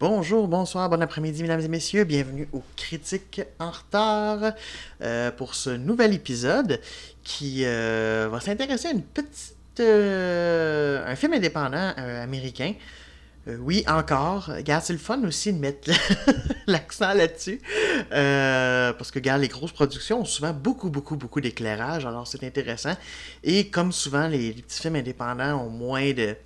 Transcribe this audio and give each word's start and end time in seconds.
Bonjour, 0.00 0.48
bonsoir, 0.48 0.88
bon 0.88 1.02
après-midi, 1.02 1.42
mesdames 1.42 1.60
et 1.60 1.68
messieurs. 1.68 2.04
Bienvenue 2.04 2.48
aux 2.54 2.62
Critiques 2.74 3.42
en 3.58 3.70
retard 3.70 4.54
euh, 5.02 5.30
pour 5.30 5.54
ce 5.54 5.68
nouvel 5.68 6.14
épisode 6.14 6.80
qui 7.22 7.66
euh, 7.66 8.26
va 8.32 8.40
s'intéresser 8.40 8.88
à 8.88 8.90
une 8.92 9.02
petite. 9.02 9.80
euh, 9.80 11.04
un 11.06 11.14
film 11.16 11.34
indépendant 11.34 11.92
américain. 11.98 12.72
Oui, 13.46 13.84
encore. 13.86 14.46
Regarde, 14.46 14.82
c'est 14.82 14.94
le 14.94 14.98
fun 14.98 15.22
aussi 15.24 15.52
de 15.52 15.58
mettre 15.58 15.90
l'accent 16.66 17.12
là-dessus. 17.12 17.60
Parce 18.08 19.10
que, 19.10 19.18
regarde, 19.18 19.42
les 19.42 19.48
grosses 19.48 19.72
productions 19.72 20.22
ont 20.22 20.24
souvent 20.24 20.54
beaucoup, 20.54 20.88
beaucoup, 20.88 21.16
beaucoup 21.16 21.42
d'éclairage. 21.42 22.06
Alors, 22.06 22.26
c'est 22.26 22.42
intéressant. 22.42 22.96
Et 23.44 23.68
comme 23.68 23.92
souvent, 23.92 24.28
les, 24.28 24.54
les 24.54 24.62
petits 24.62 24.80
films 24.80 24.96
indépendants 24.96 25.62
ont 25.62 25.68
moins 25.68 26.14
de, 26.14 26.36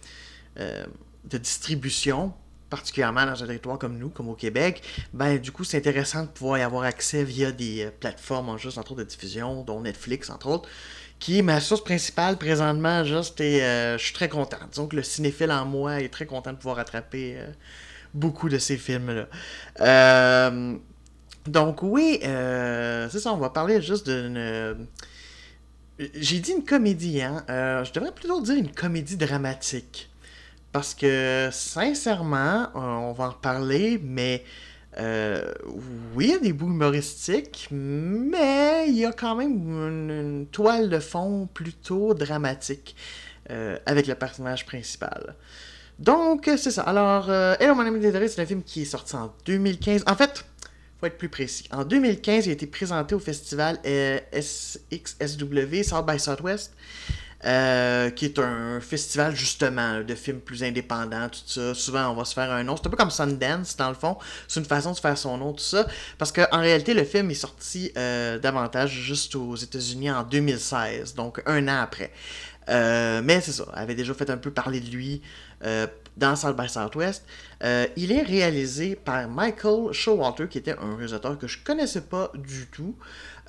de 0.57 1.38
distribution 1.38 2.32
particulièrement 2.74 3.24
dans 3.24 3.42
un 3.42 3.46
territoire 3.46 3.78
comme 3.78 3.96
nous, 3.98 4.08
comme 4.08 4.28
au 4.28 4.34
Québec, 4.34 4.82
ben 5.12 5.38
du 5.38 5.52
coup 5.52 5.64
c'est 5.64 5.78
intéressant 5.78 6.22
de 6.22 6.28
pouvoir 6.28 6.58
y 6.58 6.62
avoir 6.62 6.82
accès 6.82 7.22
via 7.22 7.52
des 7.52 7.84
euh, 7.84 7.90
plateformes 7.90 8.48
en 8.48 8.56
juste 8.58 8.78
entre 8.78 8.92
autres 8.92 9.04
de 9.04 9.08
diffusion, 9.08 9.62
dont 9.62 9.80
Netflix 9.80 10.28
entre 10.28 10.48
autres, 10.48 10.68
qui 11.20 11.38
est 11.38 11.42
ma 11.42 11.60
source 11.60 11.84
principale 11.84 12.36
présentement 12.36 13.04
juste 13.04 13.40
et 13.40 13.62
euh, 13.62 13.96
je 13.96 14.04
suis 14.04 14.14
très 14.14 14.28
content. 14.28 14.58
Disons 14.70 14.88
que 14.88 14.96
le 14.96 15.02
cinéphile 15.02 15.52
en 15.52 15.64
moi 15.64 16.00
est 16.00 16.08
très 16.08 16.26
content 16.26 16.52
de 16.52 16.56
pouvoir 16.56 16.76
rattraper 16.76 17.36
euh, 17.36 17.46
beaucoup 18.12 18.48
de 18.48 18.58
ces 18.58 18.76
films-là. 18.76 20.50
Donc 21.46 21.82
oui, 21.82 22.18
c'est 22.22 23.20
ça, 23.20 23.32
on 23.32 23.36
va 23.36 23.50
parler 23.50 23.82
juste 23.82 24.08
d'une... 24.08 24.88
J'ai 25.98 26.40
dit 26.40 26.52
une 26.52 26.64
comédie, 26.64 27.22
hein. 27.22 27.45
Je 27.48 27.92
devrais 27.92 28.12
plutôt 28.12 28.40
dire 28.40 28.56
une 28.56 28.72
comédie 28.72 29.16
dramatique. 29.16 30.10
Parce 30.74 30.92
que, 30.92 31.50
sincèrement, 31.52 32.64
euh, 32.64 32.68
on 32.74 33.12
va 33.12 33.26
en 33.26 33.30
reparler, 33.30 34.00
mais 34.02 34.42
euh, 34.98 35.52
oui, 36.16 36.24
il 36.24 36.30
y 36.30 36.34
a 36.34 36.38
des 36.40 36.52
bouts 36.52 36.66
humoristiques, 36.66 37.68
mais 37.70 38.86
il 38.88 38.96
y 38.96 39.04
a 39.04 39.12
quand 39.12 39.36
même 39.36 39.52
une, 39.52 40.46
toile 40.50 40.88
de 40.88 40.98
fond 40.98 41.48
plutôt 41.54 42.12
dramatique 42.12 42.96
euh, 43.50 43.78
avec 43.86 44.08
le 44.08 44.16
personnage 44.16 44.66
principal. 44.66 45.36
Donc, 46.00 46.50
c'est 46.56 46.72
ça. 46.72 46.82
Alors, 46.82 47.30
euh, 47.30 47.54
Hello, 47.60 47.76
mon 47.76 47.86
ami 47.86 48.00
Dédoré, 48.00 48.26
c'est 48.26 48.42
un 48.42 48.46
film 48.46 48.64
qui 48.64 48.82
est 48.82 48.86
sorti 48.86 49.14
en 49.14 49.32
2015. 49.46 50.02
En 50.08 50.16
fait, 50.16 50.45
faut 50.98 51.06
être 51.06 51.18
plus 51.18 51.28
précis. 51.28 51.68
En 51.70 51.84
2015, 51.84 52.46
il 52.46 52.50
a 52.50 52.52
été 52.52 52.66
présenté 52.66 53.14
au 53.14 53.20
festival 53.20 53.78
SXSW, 54.32 55.84
South 55.84 56.04
by 56.04 56.18
Southwest. 56.18 56.72
Euh, 57.45 58.09
qui 58.09 58.24
est 58.24 58.38
un 58.38 58.80
festival 58.80 59.37
justement 59.37 60.00
de 60.00 60.14
films 60.14 60.40
plus 60.40 60.62
indépendants, 60.62 61.28
tout 61.28 61.40
ça. 61.46 61.74
Souvent, 61.74 62.09
on 62.09 62.14
va 62.14 62.24
se 62.24 62.32
faire 62.32 62.51
un 62.51 62.64
nom. 62.64 62.74
C'est 62.76 62.86
un 62.86 62.90
peu 62.90 62.96
comme 62.96 63.10
Sundance, 63.10 63.76
dans 63.76 63.90
le 63.90 63.95
fond. 63.95 64.16
C'est 64.48 64.60
une 64.60 64.66
façon 64.66 64.92
de 64.92 64.96
faire 64.96 65.19
son 65.19 65.36
nom, 65.36 65.52
tout 65.52 65.62
ça. 65.62 65.86
Parce 66.16 66.32
qu'en 66.32 66.60
réalité, 66.60 66.94
le 66.94 67.04
film 67.04 67.30
est 67.30 67.34
sorti 67.34 67.92
euh, 67.98 68.38
davantage 68.38 68.92
juste 68.92 69.34
aux 69.34 69.56
États-Unis 69.56 70.10
en 70.10 70.22
2016, 70.22 71.14
donc 71.14 71.42
un 71.44 71.69
an 71.69 71.82
après. 71.82 72.12
Euh, 72.70 73.20
mais 73.22 73.42
c'est 73.42 73.52
ça, 73.52 73.64
avait 73.74 73.94
déjà 73.94 74.14
fait 74.14 74.30
un 74.30 74.38
peu 74.38 74.50
parler 74.50 74.80
de 74.80 74.88
lui 74.88 75.20
euh, 75.64 75.86
dans 76.16 76.36
South 76.36 76.56
by 76.56 76.69
Southwest. 76.69 77.25
Euh, 77.62 77.86
il 77.97 78.12
est 78.12 78.22
réalisé 78.22 78.94
par 78.97 79.28
Michael 79.28 79.92
Showalter, 79.92 80.48
qui 80.48 80.58
était 80.58 80.76
un 80.78 80.97
réalisateur 80.97 81.38
que 81.38 81.47
je 81.47 81.58
connaissais 81.64 82.02
pas 82.02 82.30
du 82.34 82.66
tout. 82.66 82.94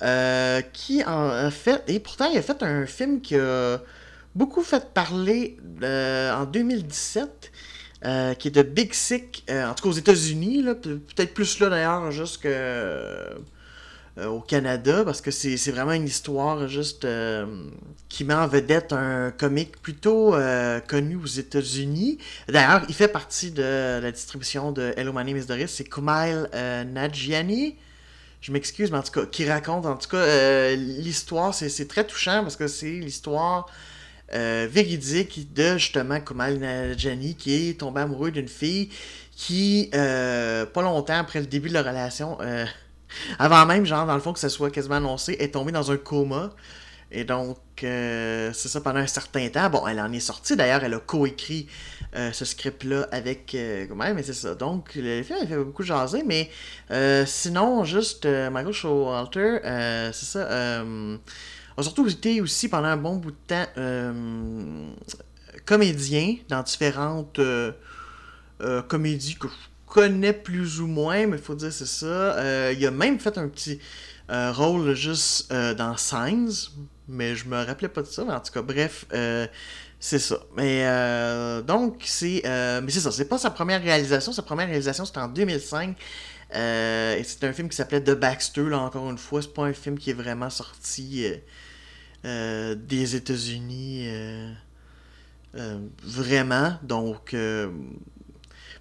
Euh, 0.02 0.60
qui 0.74 1.02
en 1.04 1.30
a 1.30 1.50
fait, 1.50 1.82
et 1.88 2.00
pourtant 2.00 2.26
il 2.26 2.36
a 2.36 2.42
fait 2.42 2.62
un 2.62 2.84
film 2.84 3.22
qui 3.22 3.34
a 3.34 3.80
beaucoup 4.34 4.62
fait 4.62 4.92
parler 4.92 5.56
euh, 5.82 6.34
en 6.34 6.44
2017, 6.44 7.50
euh, 8.04 8.34
qui 8.34 8.48
est 8.48 8.50
de 8.50 8.60
Big 8.60 8.92
Sick, 8.92 9.46
en 9.48 9.72
tout 9.72 9.84
cas 9.84 9.88
aux 9.88 9.92
États-Unis, 9.92 10.64
peut-être 10.82 11.32
plus 11.32 11.60
là 11.60 11.70
d'ailleurs, 11.70 12.10
juste 12.10 12.42
que 12.42 13.38
au 14.24 14.40
Canada, 14.40 15.04
parce 15.04 15.20
que 15.20 15.30
c'est 15.30 15.70
vraiment 15.70 15.92
une 15.92 16.06
histoire 16.06 16.68
juste 16.68 17.04
euh, 17.04 17.44
qui 18.08 18.24
met 18.24 18.34
en 18.34 18.46
vedette 18.46 18.92
un 18.92 19.30
comique 19.30 19.80
plutôt 19.82 20.34
euh, 20.34 20.80
connu 20.80 21.16
aux 21.16 21.26
États-Unis. 21.26 22.18
D'ailleurs, 22.48 22.82
il 22.88 22.94
fait 22.94 23.08
partie 23.08 23.50
de 23.50 24.00
la 24.00 24.10
distribution 24.10 24.72
de 24.72 24.94
Hello 24.96 25.12
My 25.12 25.24
Name 25.24 25.36
is 25.36 25.46
Doris, 25.46 25.70
c'est 25.70 25.84
Kumail 25.84 26.48
euh, 26.54 26.84
Nanjiani 26.84 27.76
je 28.46 28.52
m'excuse, 28.52 28.92
mais 28.92 28.98
en 28.98 29.02
tout 29.02 29.10
cas, 29.10 29.26
qui 29.26 29.48
raconte, 29.48 29.86
en 29.86 29.96
tout 29.96 30.08
cas, 30.08 30.18
euh, 30.18 30.76
l'histoire, 30.76 31.52
c'est 31.52 31.88
très 31.88 32.04
touchant 32.04 32.42
parce 32.42 32.54
que 32.54 32.68
c'est 32.68 32.90
l'histoire 32.90 33.68
euh, 34.34 34.68
véridique 34.70 35.52
de 35.52 35.78
justement 35.78 36.20
Kumal 36.20 36.58
Nanjiani 36.58 37.34
qui 37.34 37.70
est 37.70 37.80
tombé 37.80 38.02
amoureux 38.02 38.30
d'une 38.30 38.48
fille 38.48 38.90
qui, 39.34 39.90
euh, 39.94 40.64
pas 40.64 40.82
longtemps 40.82 41.18
après 41.18 41.40
le 41.40 41.46
début 41.46 41.68
de 41.68 41.74
la 41.74 41.82
relation, 41.82 42.38
euh, 42.40 42.64
avant 43.38 43.66
même, 43.66 43.86
genre, 43.86 44.06
dans 44.06 44.14
le 44.14 44.20
fond, 44.20 44.32
que 44.32 44.38
ça 44.38 44.48
soit 44.48 44.70
quasiment 44.70 44.96
annoncé, 44.96 45.36
est 45.38 45.54
tombée 45.54 45.72
dans 45.72 45.90
un 45.90 45.96
coma. 45.96 46.50
Et 47.12 47.24
donc, 47.24 47.58
euh, 47.84 48.50
c'est 48.52 48.68
ça 48.68 48.80
pendant 48.80 48.98
un 48.98 49.06
certain 49.06 49.48
temps. 49.48 49.70
Bon, 49.70 49.86
elle 49.86 50.00
en 50.00 50.12
est 50.12 50.20
sortie 50.20 50.56
d'ailleurs, 50.56 50.82
elle 50.82 50.94
a 50.94 50.98
coécrit 50.98 51.68
euh, 52.16 52.32
ce 52.32 52.44
script-là 52.44 53.06
avec 53.12 53.54
euh, 53.54 53.86
mais 53.94 54.22
c'est 54.22 54.32
ça. 54.32 54.54
Donc, 54.54 54.92
le 54.96 55.22
film, 55.22 55.38
il 55.42 55.48
fait 55.48 55.56
beaucoup 55.56 55.82
jaser, 55.82 56.24
mais 56.24 56.50
euh, 56.90 57.24
sinon, 57.26 57.84
juste 57.84 58.26
Michael 58.26 58.72
Showalter, 58.72 59.58
c'est 60.12 60.24
ça, 60.24 60.80
a 60.80 61.82
surtout 61.82 62.08
été 62.08 62.40
aussi 62.40 62.68
pendant 62.68 62.88
un 62.88 62.96
bon 62.96 63.16
bout 63.16 63.32
de 63.32 63.36
temps 63.46 63.66
comédien 65.64 66.36
dans 66.48 66.62
différentes 66.62 67.40
comédies 68.88 69.36
que 69.36 69.48
je 69.48 69.54
connais 69.86 70.32
plus 70.32 70.80
ou 70.80 70.86
moins, 70.86 71.26
mais 71.26 71.36
il 71.36 71.42
faut 71.42 71.54
dire 71.54 71.72
c'est 71.72 71.86
ça. 71.86 72.06
Euh, 72.06 72.74
il 72.76 72.84
a 72.86 72.90
même 72.90 73.18
fait 73.18 73.38
un 73.38 73.48
petit 73.48 73.80
euh, 74.30 74.52
rôle 74.52 74.94
juste 74.94 75.50
euh, 75.52 75.74
dans 75.74 75.96
Signs, 75.96 76.70
mais 77.08 77.36
je 77.36 77.46
me 77.48 77.64
rappelais 77.64 77.88
pas 77.88 78.02
de 78.02 78.06
ça, 78.06 78.24
mais 78.24 78.32
en 78.32 78.40
tout 78.40 78.52
cas, 78.52 78.62
bref, 78.62 79.06
c'est 79.98 80.18
ça. 80.18 80.40
Mais 80.56 80.84
donc, 81.62 82.02
c'est 82.04 82.42
mais 82.44 82.90
c'est 82.90 83.00
ça, 83.00 83.12
c'est 83.12 83.28
pas 83.28 83.38
sa 83.38 83.50
première 83.50 83.82
réalisation. 83.82 84.32
Sa 84.32 84.42
première 84.42 84.66
réalisation, 84.66 85.04
c'était 85.04 85.20
en 85.20 85.28
2005. 85.28 85.96
Euh, 86.54 87.16
et 87.16 87.24
c'est 87.24 87.42
un 87.44 87.52
film 87.52 87.68
qui 87.68 87.76
s'appelait 87.76 88.00
The 88.00 88.12
Baxter, 88.12 88.64
là, 88.68 88.78
encore 88.80 89.10
une 89.10 89.18
fois. 89.18 89.42
C'est 89.42 89.52
pas 89.52 89.64
un 89.64 89.72
film 89.72 89.98
qui 89.98 90.10
est 90.10 90.14
vraiment 90.14 90.50
sorti 90.50 91.26
des 92.24 93.16
États-Unis. 93.16 94.08
vraiment. 96.02 96.74
Donc, 96.82 97.34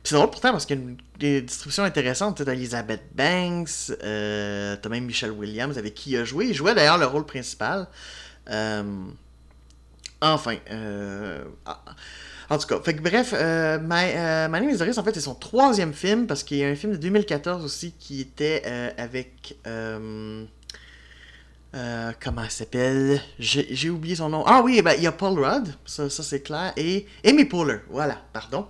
c'est 0.06 0.16
drôle 0.16 0.30
pourtant 0.30 0.52
parce 0.52 0.66
qu'il 0.66 0.80
y 0.80 0.84
a 0.84 0.86
des 1.20 1.42
distributions 1.42 1.84
intéressantes. 1.84 2.44
T'as 2.44 2.54
Elizabeth 2.54 3.04
Banks, 3.16 3.92
euh, 4.04 4.76
t'as 4.82 4.90
même 4.90 5.06
Michelle 5.06 5.32
Williams 5.32 5.78
avec 5.78 5.96
qui 5.96 6.12
il 6.12 6.18
a 6.18 6.24
joué. 6.24 6.48
Il 6.48 6.54
jouait 6.54 6.76
d'ailleurs 6.76 6.98
le 6.98 7.08
rôle 7.08 7.26
principal. 7.26 7.88
Euh, 8.50 8.84
enfin, 10.22 10.58
euh, 10.72 11.44
ah, 11.66 11.82
en 12.50 12.58
tout 12.58 12.68
cas, 12.68 12.80
fait 12.82 12.96
que 12.96 13.02
bref, 13.02 13.34
euh, 13.34 13.80
My, 13.80 14.14
My 14.52 14.66
Name 14.66 14.70
is 14.70 15.00
en 15.00 15.04
fait, 15.04 15.14
c'est 15.14 15.22
son 15.22 15.36
troisième 15.36 15.94
film 15.94 16.28
parce 16.28 16.44
qu'il 16.44 16.58
y 16.58 16.64
a 16.64 16.68
un 16.68 16.76
film 16.76 16.94
de 16.94 16.98
2014 16.98 17.64
aussi 17.66 17.94
qui 18.00 18.22
était 18.22 18.94
avec. 18.98 19.58
Euh, 21.76 22.12
comment 22.24 22.44
elle 22.44 22.52
s'appelle? 22.52 23.22
J'ai 23.38 23.90
oublié 23.90 24.16
son 24.16 24.30
nom. 24.30 24.44
Ah 24.48 24.62
oui, 24.64 24.82
ben, 24.82 24.94
il 24.98 25.04
y 25.04 25.08
a 25.08 25.12
Paul 25.12 25.38
Rudd, 25.38 25.68
ça, 25.86 26.10
c'est 26.10 26.42
clair, 26.42 26.72
et 26.78 27.06
Amy 27.26 27.46
Poehler, 27.46 27.80
voilà, 27.90 28.22
pardon. 28.32 28.68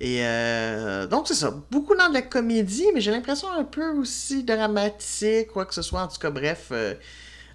Et 0.00 0.26
euh, 0.26 1.06
donc 1.06 1.28
c'est 1.28 1.34
ça, 1.34 1.54
beaucoup 1.70 1.94
dans 1.94 2.08
de 2.08 2.14
la 2.14 2.22
comédie, 2.22 2.86
mais 2.94 3.00
j'ai 3.00 3.10
l'impression 3.12 3.48
un 3.50 3.64
peu 3.64 3.90
aussi 3.90 4.42
dramatique, 4.42 5.48
quoi 5.48 5.66
que 5.66 5.74
ce 5.74 5.82
soit, 5.82 6.02
en 6.02 6.08
tout 6.08 6.18
cas, 6.18 6.30
bref. 6.30 6.68
euh, 6.72 6.94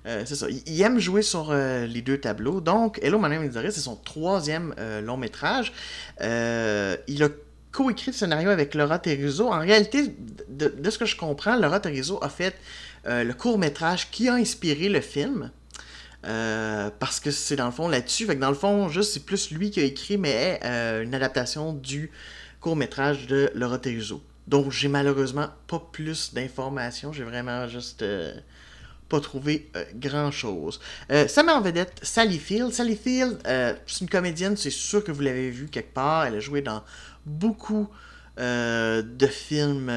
c'est 0.05 0.35
ça. 0.35 0.47
Il, 0.50 0.81
aime 0.81 1.00
jouer 1.00 1.21
sur 1.21 1.53
les 1.53 2.01
deux 2.01 2.17
tableaux. 2.19 2.61
Donc, 2.61 3.00
Hello, 3.01 3.19
my 3.19 3.29
name 3.29 3.45
is 3.45 3.53
c'est 3.71 3.79
son 3.81 3.95
troisième 3.95 4.73
long 5.03 5.17
métrage. 5.17 5.73
Il 6.21 7.23
a 7.23 7.29
coécrit 7.73 8.11
le 8.11 8.15
scénario 8.17 8.50
avec 8.50 8.75
Laura 8.75 9.00
Terrizzo. 9.00 9.47
En 9.47 9.59
réalité, 9.59 10.15
de, 10.47 10.67
de 10.69 10.89
ce 10.89 10.97
que 10.97 11.05
je 11.05 11.17
comprends, 11.17 11.57
Laura 11.57 11.79
Terrizzo 11.79 12.19
a 12.21 12.29
fait 12.29 12.55
euh, 13.05 13.23
le 13.23 13.33
court 13.33 13.57
métrage 13.57 14.11
qui 14.11 14.29
a 14.29 14.33
inspiré 14.33 14.89
le 14.89 15.01
film. 15.01 15.51
Euh, 16.25 16.89
parce 17.00 17.19
que 17.19 17.31
c'est 17.31 17.57
dans 17.57 17.65
le 17.65 17.71
fond 17.71 17.88
là-dessus. 17.88 18.25
Fait 18.25 18.35
que 18.35 18.41
dans 18.41 18.50
le 18.50 18.55
fond, 18.55 18.88
juste 18.88 19.11
c'est 19.13 19.25
plus 19.25 19.51
lui 19.51 19.71
qui 19.71 19.79
a 19.81 19.83
écrit, 19.83 20.17
mais 20.17 20.59
euh, 20.63 21.03
une 21.03 21.13
adaptation 21.13 21.73
du 21.73 22.11
court 22.61 22.75
métrage 22.75 23.27
de 23.27 23.51
Laura 23.55 23.77
Terrizzo. 23.77 24.21
Donc 24.47 24.71
j'ai 24.71 24.88
malheureusement 24.88 25.47
pas 25.67 25.85
plus 25.91 26.33
d'informations. 26.33 27.11
J'ai 27.11 27.23
vraiment 27.23 27.67
juste 27.67 28.05
pas 29.09 29.19
trouvé 29.19 29.69
grand 29.95 30.31
chose. 30.31 30.79
Euh, 31.11 31.27
ça 31.27 31.44
met 31.44 31.51
en 31.51 31.61
vedette 31.61 32.00
Sally 32.01 32.39
Field. 32.39 32.71
Sally 32.71 32.95
Field, 32.95 33.39
c'est 33.85 34.01
une 34.01 34.09
comédienne, 34.09 34.55
c'est 34.55 34.69
sûr 34.69 35.03
que 35.03 35.11
vous 35.11 35.21
l'avez 35.21 35.50
vue 35.50 35.67
quelque 35.67 35.94
part. 35.94 36.25
Elle 36.25 36.35
a 36.35 36.39
joué 36.39 36.61
dans 36.61 36.83
beaucoup 37.25 37.89
de 38.38 39.27
films 39.27 39.91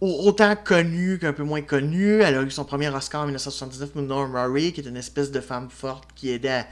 autant 0.00 0.54
connue 0.56 1.18
qu'un 1.18 1.32
peu 1.32 1.42
moins 1.42 1.62
connue. 1.62 2.20
Elle 2.22 2.36
a 2.36 2.42
eu 2.42 2.50
son 2.50 2.64
premier 2.64 2.88
Oscar 2.88 3.22
en 3.22 3.24
1979 3.26 3.90
pour 3.90 4.02
Norm 4.02 4.32
Murray, 4.32 4.72
qui 4.72 4.80
est 4.80 4.88
une 4.88 4.96
espèce 4.96 5.30
de 5.30 5.40
femme 5.40 5.68
forte 5.70 6.08
qui 6.14 6.30
aidait 6.30 6.64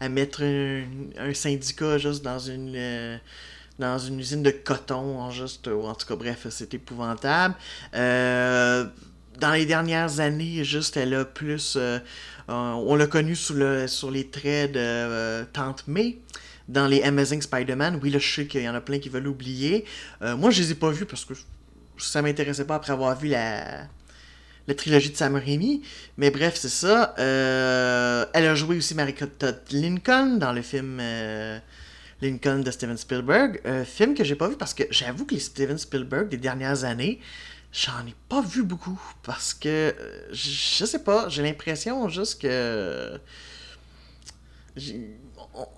à, 0.00 0.08
mettre 0.08 0.42
un, 0.42 1.34
syndicat 1.34 1.98
juste 1.98 2.22
dans 2.22 2.38
une. 2.38 2.74
Euh, 2.76 3.16
dans 3.78 3.98
une 3.98 4.20
usine 4.20 4.42
de 4.42 4.50
coton, 4.50 5.30
juste, 5.30 5.66
en 5.66 5.94
tout 5.94 6.06
cas, 6.06 6.14
bref, 6.14 6.46
c'est 6.50 6.74
épouvantable. 6.74 7.54
Euh, 7.94 8.84
dans 9.40 9.52
les 9.52 9.64
dernières 9.64 10.20
années, 10.20 10.62
juste, 10.62 10.96
elle 10.98 11.14
a 11.14 11.24
plus. 11.24 11.76
Euh, 11.76 11.98
on 12.48 12.94
l'a 12.94 13.06
connue 13.06 13.36
le, 13.54 13.86
sur 13.88 14.10
les 14.10 14.28
traits 14.28 14.72
de 14.72 15.44
Tante 15.54 15.88
May 15.88 16.18
dans 16.68 16.86
les 16.86 17.02
Amazing 17.02 17.40
Spider-Man. 17.40 17.98
Oui, 18.02 18.10
là, 18.10 18.18
je 18.18 18.32
sais 18.32 18.46
qu'il 18.46 18.62
y 18.62 18.68
en 18.68 18.74
a 18.74 18.80
plein 18.82 18.98
qui 18.98 19.08
veulent 19.08 19.24
l'oublier. 19.24 19.86
moi, 20.20 20.50
je 20.50 20.62
les 20.62 20.72
ai 20.72 20.74
pas 20.74 20.90
vus 20.90 21.06
parce 21.06 21.24
que 21.24 21.32
ça 22.02 22.22
m'intéressait 22.22 22.64
pas 22.64 22.76
après 22.76 22.92
avoir 22.92 23.18
vu 23.18 23.28
la, 23.28 23.86
la 24.68 24.74
trilogie 24.74 25.10
de 25.10 25.16
Sam 25.16 25.36
Raimi. 25.36 25.82
Mais 26.16 26.30
bref, 26.30 26.54
c'est 26.56 26.68
ça. 26.68 27.14
Euh, 27.18 28.24
elle 28.32 28.46
a 28.46 28.54
joué 28.54 28.76
aussi 28.76 28.94
Marika 28.94 29.26
Todd 29.26 29.60
Lincoln 29.70 30.38
dans 30.38 30.52
le 30.52 30.62
film 30.62 30.98
euh, 31.00 31.58
Lincoln 32.20 32.60
de 32.60 32.70
Steven 32.70 32.96
Spielberg. 32.96 33.60
Un 33.64 33.84
film 33.84 34.14
que 34.14 34.24
j'ai 34.24 34.36
pas 34.36 34.48
vu 34.48 34.56
parce 34.56 34.74
que 34.74 34.84
j'avoue 34.90 35.24
que 35.24 35.34
les 35.34 35.40
Steven 35.40 35.78
Spielberg 35.78 36.28
des 36.28 36.36
dernières 36.36 36.84
années, 36.84 37.20
j'en 37.72 38.06
ai 38.06 38.14
pas 38.28 38.42
vu 38.42 38.62
beaucoup. 38.62 39.00
Parce 39.22 39.54
que, 39.54 39.68
euh, 39.68 40.28
je 40.32 40.84
sais 40.84 41.02
pas, 41.02 41.28
j'ai 41.28 41.42
l'impression 41.42 42.08
juste 42.08 42.42
que 42.42 43.18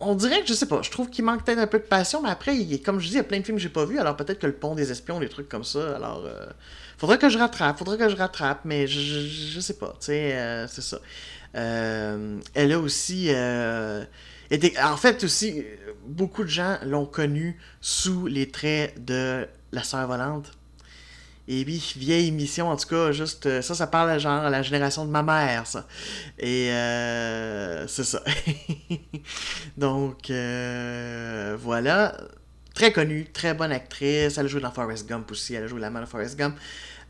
on 0.00 0.14
dirait 0.14 0.40
que 0.42 0.46
je 0.46 0.54
sais 0.54 0.66
pas, 0.66 0.82
je 0.82 0.90
trouve 0.90 1.10
qu'il 1.10 1.24
manque 1.24 1.44
peut-être 1.44 1.58
un 1.58 1.66
peu 1.66 1.78
de 1.78 1.84
passion, 1.84 2.22
mais 2.22 2.30
après, 2.30 2.56
comme 2.84 3.00
je 3.00 3.06
dis, 3.06 3.14
il 3.14 3.16
y 3.16 3.20
a 3.20 3.24
plein 3.24 3.40
de 3.40 3.44
films 3.44 3.56
que 3.56 3.62
j'ai 3.62 3.68
pas 3.68 3.84
vus, 3.84 3.98
alors 3.98 4.16
peut-être 4.16 4.38
que 4.38 4.46
le 4.46 4.52
pont 4.52 4.74
des 4.74 4.90
espions, 4.90 5.18
des 5.18 5.28
trucs 5.28 5.48
comme 5.48 5.64
ça, 5.64 5.96
alors 5.96 6.24
euh, 6.24 6.46
faudrait 6.96 7.18
que 7.18 7.28
je 7.28 7.38
rattrape, 7.38 7.78
faudrait 7.78 7.98
que 7.98 8.08
je 8.08 8.16
rattrape, 8.16 8.60
mais 8.64 8.86
je, 8.86 9.00
je, 9.00 9.60
sais 9.60 9.74
pas, 9.74 9.94
tu 9.98 10.06
sais, 10.06 10.34
euh, 10.34 10.66
c'est 10.68 10.82
ça. 10.82 10.98
Euh, 11.56 12.38
elle 12.54 12.72
a 12.72 12.78
aussi 12.78 13.30
été, 14.50 14.74
en 14.80 14.96
fait 14.96 15.24
aussi, 15.24 15.64
beaucoup 16.06 16.44
de 16.44 16.48
gens 16.48 16.78
l'ont 16.84 17.06
connue 17.06 17.58
sous 17.80 18.26
les 18.26 18.50
traits 18.50 19.04
de 19.04 19.46
la 19.72 19.82
sœur 19.82 20.06
volante. 20.06 20.52
Et 21.46 21.62
oui, 21.66 21.92
vieille 21.96 22.28
émission, 22.28 22.70
en 22.70 22.76
tout 22.76 22.88
cas, 22.88 23.12
juste 23.12 23.44
euh, 23.44 23.60
ça, 23.60 23.74
ça 23.74 23.86
parle 23.86 24.18
genre 24.18 24.44
à 24.44 24.48
la 24.48 24.62
génération 24.62 25.04
de 25.04 25.10
ma 25.10 25.22
mère, 25.22 25.66
ça. 25.66 25.86
Et 26.38 26.70
euh, 26.70 27.86
c'est 27.86 28.04
ça. 28.04 28.22
Donc, 29.76 30.30
euh, 30.30 31.54
voilà. 31.60 32.16
Très 32.74 32.92
connue, 32.92 33.26
très 33.30 33.52
bonne 33.52 33.72
actrice. 33.72 34.38
Elle 34.38 34.46
a 34.46 34.48
joué 34.48 34.62
dans 34.62 34.70
Forrest 34.70 35.06
Gump 35.06 35.30
aussi. 35.30 35.54
Elle 35.54 35.64
a 35.64 35.66
joué 35.66 35.80
la 35.80 35.90
main 35.90 36.00
de 36.00 36.06
Forrest 36.06 36.38
Gump. 36.38 36.56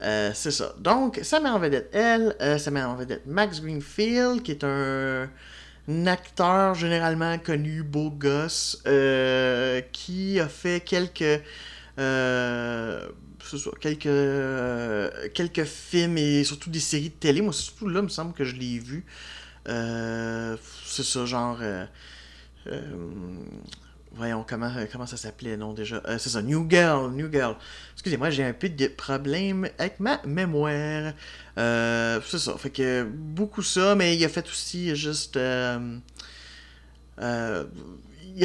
c'est 0.01 0.51
ça. 0.51 0.75
Donc, 0.81 1.21
ça 1.23 1.39
met 1.39 1.49
en 1.49 1.61
vedette 1.61 1.91
elle. 1.93 2.37
ça 2.59 2.71
met 2.71 2.83
en 2.83 2.97
vedette 2.97 3.25
Max 3.27 3.63
Greenfield, 3.63 4.43
qui 4.43 4.51
est 4.51 4.65
un 4.65 5.29
acteur 6.07 6.75
généralement 6.75 7.39
connu, 7.39 7.83
beau 7.83 8.11
gosse, 8.11 8.83
qui 9.93 10.41
a 10.41 10.49
fait 10.49 10.81
quelques 10.85 11.41
quelques, 13.81 14.07
euh, 14.07 15.11
quelques 15.33 15.65
films 15.65 16.19
et 16.19 16.45
surtout 16.45 16.71
des 16.71 16.81
séries 16.81 17.11
de 17.11 17.15
télé. 17.15 17.41
Moi, 17.41 17.53
surtout 17.53 17.89
là, 17.89 18.01
il 18.01 18.05
me 18.05 18.09
semble 18.09 18.33
que 18.35 18.45
je 18.45 18.55
l'ai 18.57 18.79
vu. 18.79 19.05
Euh, 19.69 20.57
c'est 20.85 21.05
ça, 21.05 21.25
genre. 21.27 21.59
Euh, 21.61 21.87
voyons, 24.13 24.45
comment, 24.49 24.73
comment 24.91 25.07
ça 25.07 25.17
s'appelait, 25.17 25.57
non, 25.57 25.73
déjà? 25.73 26.03
c'est 26.19 26.29
ça, 26.31 26.43
New 26.43 26.67
Girl, 26.69 27.13
New 27.13 27.31
Girl. 27.33 27.57
Excusez-moi, 27.95 28.31
j'ai 28.31 28.45
un 28.45 28.53
peu 28.53 28.69
de 28.69 28.87
problème 28.89 29.69
avec 29.79 30.01
ma 30.01 30.21
mémoire. 30.25 31.13
c'est 31.57 32.39
ça, 32.39 32.57
fait 32.59 32.71
que 32.71 33.03
beaucoup 33.05 33.63
ça, 33.63 33.95
mais 33.95 34.17
il 34.17 34.25
a 34.25 34.29
fait 34.29 34.47
aussi 34.49 34.95
juste. 34.97 35.37
il 35.37 36.03
a 37.19 37.65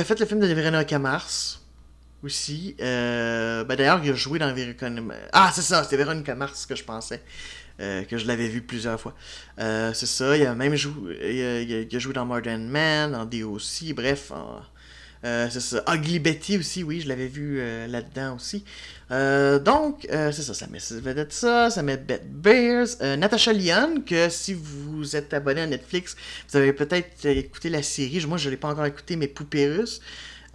fait 0.04 0.20
le 0.20 0.26
film 0.26 0.40
de 0.40 0.48
Veronica 0.48 1.00
Mars 1.00 1.59
aussi. 2.24 2.76
Euh, 2.82 3.64
ben 3.64 3.76
D'ailleurs, 3.76 4.02
il 4.04 4.12
a 4.12 4.16
joué 4.16 4.40
dans 4.40 4.54
Veronica... 4.54 4.90
Ah, 5.32 5.52
c'est 5.54 5.62
ça, 5.62 5.84
c'était 5.84 5.98
Veronica 5.98 6.36
Mars 6.36 6.66
que 6.66 6.76
je 6.76 6.84
pensais. 6.84 7.22
Euh, 7.80 8.04
que 8.04 8.18
je 8.18 8.28
l'avais 8.28 8.50
vu 8.50 8.62
plusieurs 8.62 9.00
fois. 9.00 9.16
Euh, 9.60 9.94
c'est 9.94 10.06
ça, 10.06 10.36
il 10.36 10.46
a 10.46 10.54
même 10.54 10.76
joué, 10.76 11.88
il 11.90 11.96
a, 11.96 12.00
joué 12.00 12.12
dans 12.12 12.26
Modern 12.26 12.68
Man, 12.68 13.14
dans 13.14 13.24
DOC, 13.26 13.94
bref. 13.96 14.34
c'est 15.24 15.62
ça. 15.62 15.86
Ugly 15.88 16.20
Betty 16.20 16.58
aussi, 16.58 16.84
oui, 16.84 17.00
je 17.00 17.08
l'avais 17.08 17.28
vu 17.28 17.62
là-dedans 17.88 18.36
aussi. 18.36 18.66
donc, 19.10 20.06
c'est 20.12 20.42
ça, 20.42 20.54
ça 20.54 20.68
met 20.68 20.80
ça, 21.30 21.70
ça 21.70 21.82
met 21.82 21.96
Beth 21.96 22.30
Bears, 22.30 22.88
Natasha 23.18 23.54
Lyon, 23.54 24.04
que 24.06 24.28
si 24.28 24.54
vous 24.54 25.16
êtes 25.16 25.34
abonné 25.34 25.62
à 25.62 25.68
Netflix, 25.68 26.18
vous 26.50 26.58
avez 26.58 26.74
peut-être 26.74 27.26
écouté 27.28 27.70
la 27.70 27.82
série, 27.82 28.26
moi 28.28 28.38
je 28.38 28.48
ne 28.48 28.52
l'ai 28.52 28.58
pas 28.58 28.68
encore 28.68 28.88
écouté, 28.88 29.16
mais 29.16 29.30
Poupée. 29.30 29.86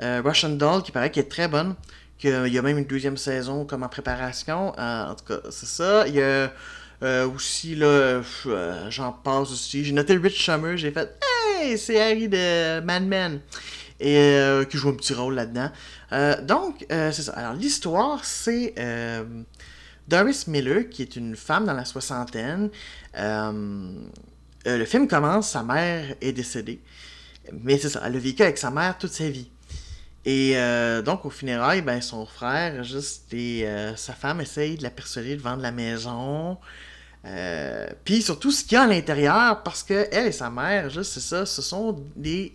Euh, 0.03 0.23
Russian 0.25 0.51
Doll, 0.51 0.83
qui 0.83 0.93
paraît 0.93 1.11
qu'elle 1.11 1.25
est 1.25 1.29
très 1.29 1.49
bonne. 1.49 1.75
Qu'il 2.19 2.49
y 2.49 2.59
a 2.59 2.63
même 2.63 2.79
une 2.79 2.85
deuxième 2.85 3.17
saison 3.17 3.65
comme 3.65 3.83
en 3.83 3.89
préparation. 3.89 4.73
Euh, 4.79 5.11
en 5.11 5.15
tout 5.15 5.25
cas, 5.25 5.41
c'est 5.51 5.67
ça. 5.67 6.07
Il 6.07 6.15
y 6.15 6.23
a 6.23 6.53
euh, 7.03 7.29
aussi, 7.29 7.75
là, 7.75 8.23
j'en 8.89 9.13
passe 9.13 9.51
aussi. 9.53 9.85
J'ai 9.85 9.93
noté 9.93 10.17
Rich 10.17 10.45
Summer, 10.45 10.77
j'ai 10.77 10.91
fait 10.91 11.19
Hey, 11.61 11.77
c'est 11.77 12.01
Harry 12.01 12.29
de 12.29 12.81
Mad 12.81 13.07
Men. 13.07 13.41
Et 14.01 14.39
qui 14.71 14.77
joue 14.77 14.91
un 14.91 14.95
petit 14.95 15.15
rôle 15.15 15.35
là-dedans. 15.35 15.71
donc, 16.43 16.85
c'est 16.89 17.13
ça. 17.13 17.33
Alors, 17.33 17.55
l'histoire, 17.55 18.25
c'est. 18.25 18.75
Doris 20.07 20.47
Miller, 20.49 20.91
qui 20.91 21.01
est 21.01 21.17
une 21.17 21.35
femme 21.35 21.65
dans 21.65 21.73
la 21.73 21.85
soixantaine. 21.85 22.71
le 23.17 24.85
film 24.85 25.09
commence, 25.09 25.51
sa 25.51 25.63
mère 25.63 26.15
est 26.21 26.33
décédée. 26.33 26.81
Mais 27.53 27.79
c'est 27.79 27.91
ça, 27.91 28.03
elle 28.05 28.17
a 28.17 28.19
vécu 28.19 28.43
avec 28.43 28.59
sa 28.59 28.71
mère 28.71 28.97
toute 28.99 29.13
sa 29.13 29.29
vie. 29.29 29.51
Et 30.25 30.53
euh, 30.57 31.03
donc, 31.03 31.27
au 31.27 31.31
funérailles, 31.31 31.83
ben, 31.83 32.01
son 32.01 32.25
frère, 32.25 32.83
juste, 32.83 33.33
et 33.35 33.67
euh, 33.67 33.95
sa 33.95 34.15
femme 34.15 34.41
essayent 34.41 34.79
de 34.79 34.83
la 34.83 34.91
persuader 34.91 35.37
de 35.37 35.43
vendre 35.43 35.63
la 35.63 35.73
maison. 35.73 36.59
Euh, 37.27 37.87
puis 38.05 38.23
surtout 38.23 38.51
ce 38.51 38.65
qu'il 38.65 38.73
y 38.73 38.77
a 38.77 38.83
à 38.83 38.87
l'intérieur, 38.87 39.63
parce 39.63 39.83
que 39.83 40.09
elle 40.13 40.29
et 40.29 40.33
sa 40.33 40.49
mère, 40.51 40.89
juste, 40.89 41.13
c'est 41.13 41.21
ça, 41.21 41.45
ce 41.45 41.61
sont 41.61 42.03
des, 42.17 42.55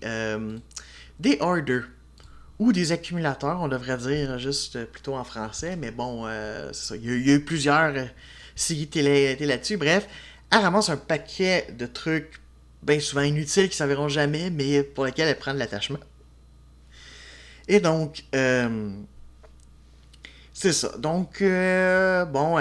des 1.20 1.38
orders. 1.42 1.86
Ou 2.58 2.74
des 2.74 2.92
accumulateurs, 2.92 3.62
on 3.62 3.70
devrait 3.70 3.98
dire, 3.98 4.38
juste 4.38 4.84
plutôt 4.86 5.16
en 5.16 5.24
français. 5.24 5.78
Mais 5.78 5.92
bon, 5.92 6.26
ça. 6.74 6.96
Il 6.98 7.06
y, 7.06 7.32
a, 7.32 7.36
eu 7.36 7.40
plusieurs 7.40 7.94
séries 8.54 8.88
télé, 8.88 9.38
là-dessus. 9.38 9.78
Bref, 9.78 10.08
elle 10.52 10.60
ramasse 10.60 10.90
un 10.90 10.98
paquet 10.98 11.68
de 11.78 11.86
trucs 11.86 12.42
bien 12.84 13.00
souvent 13.00 13.22
inutiles 13.22 13.70
qui 13.70 13.76
ne 13.76 13.76
s'avéreront 13.76 14.10
jamais, 14.10 14.50
mais 14.50 14.84
pour 14.84 15.06
lesquels 15.06 15.30
elle 15.30 15.40
prend 15.40 15.54
de 15.54 15.60
l'attachement. 15.60 16.00
Et 17.70 17.80
donc, 17.80 18.24
euh, 18.36 18.90
c'est 20.54 20.74
ça. 20.74 20.98
Donc, 20.98 21.44
euh, 21.44 22.26
bon, 22.26 22.58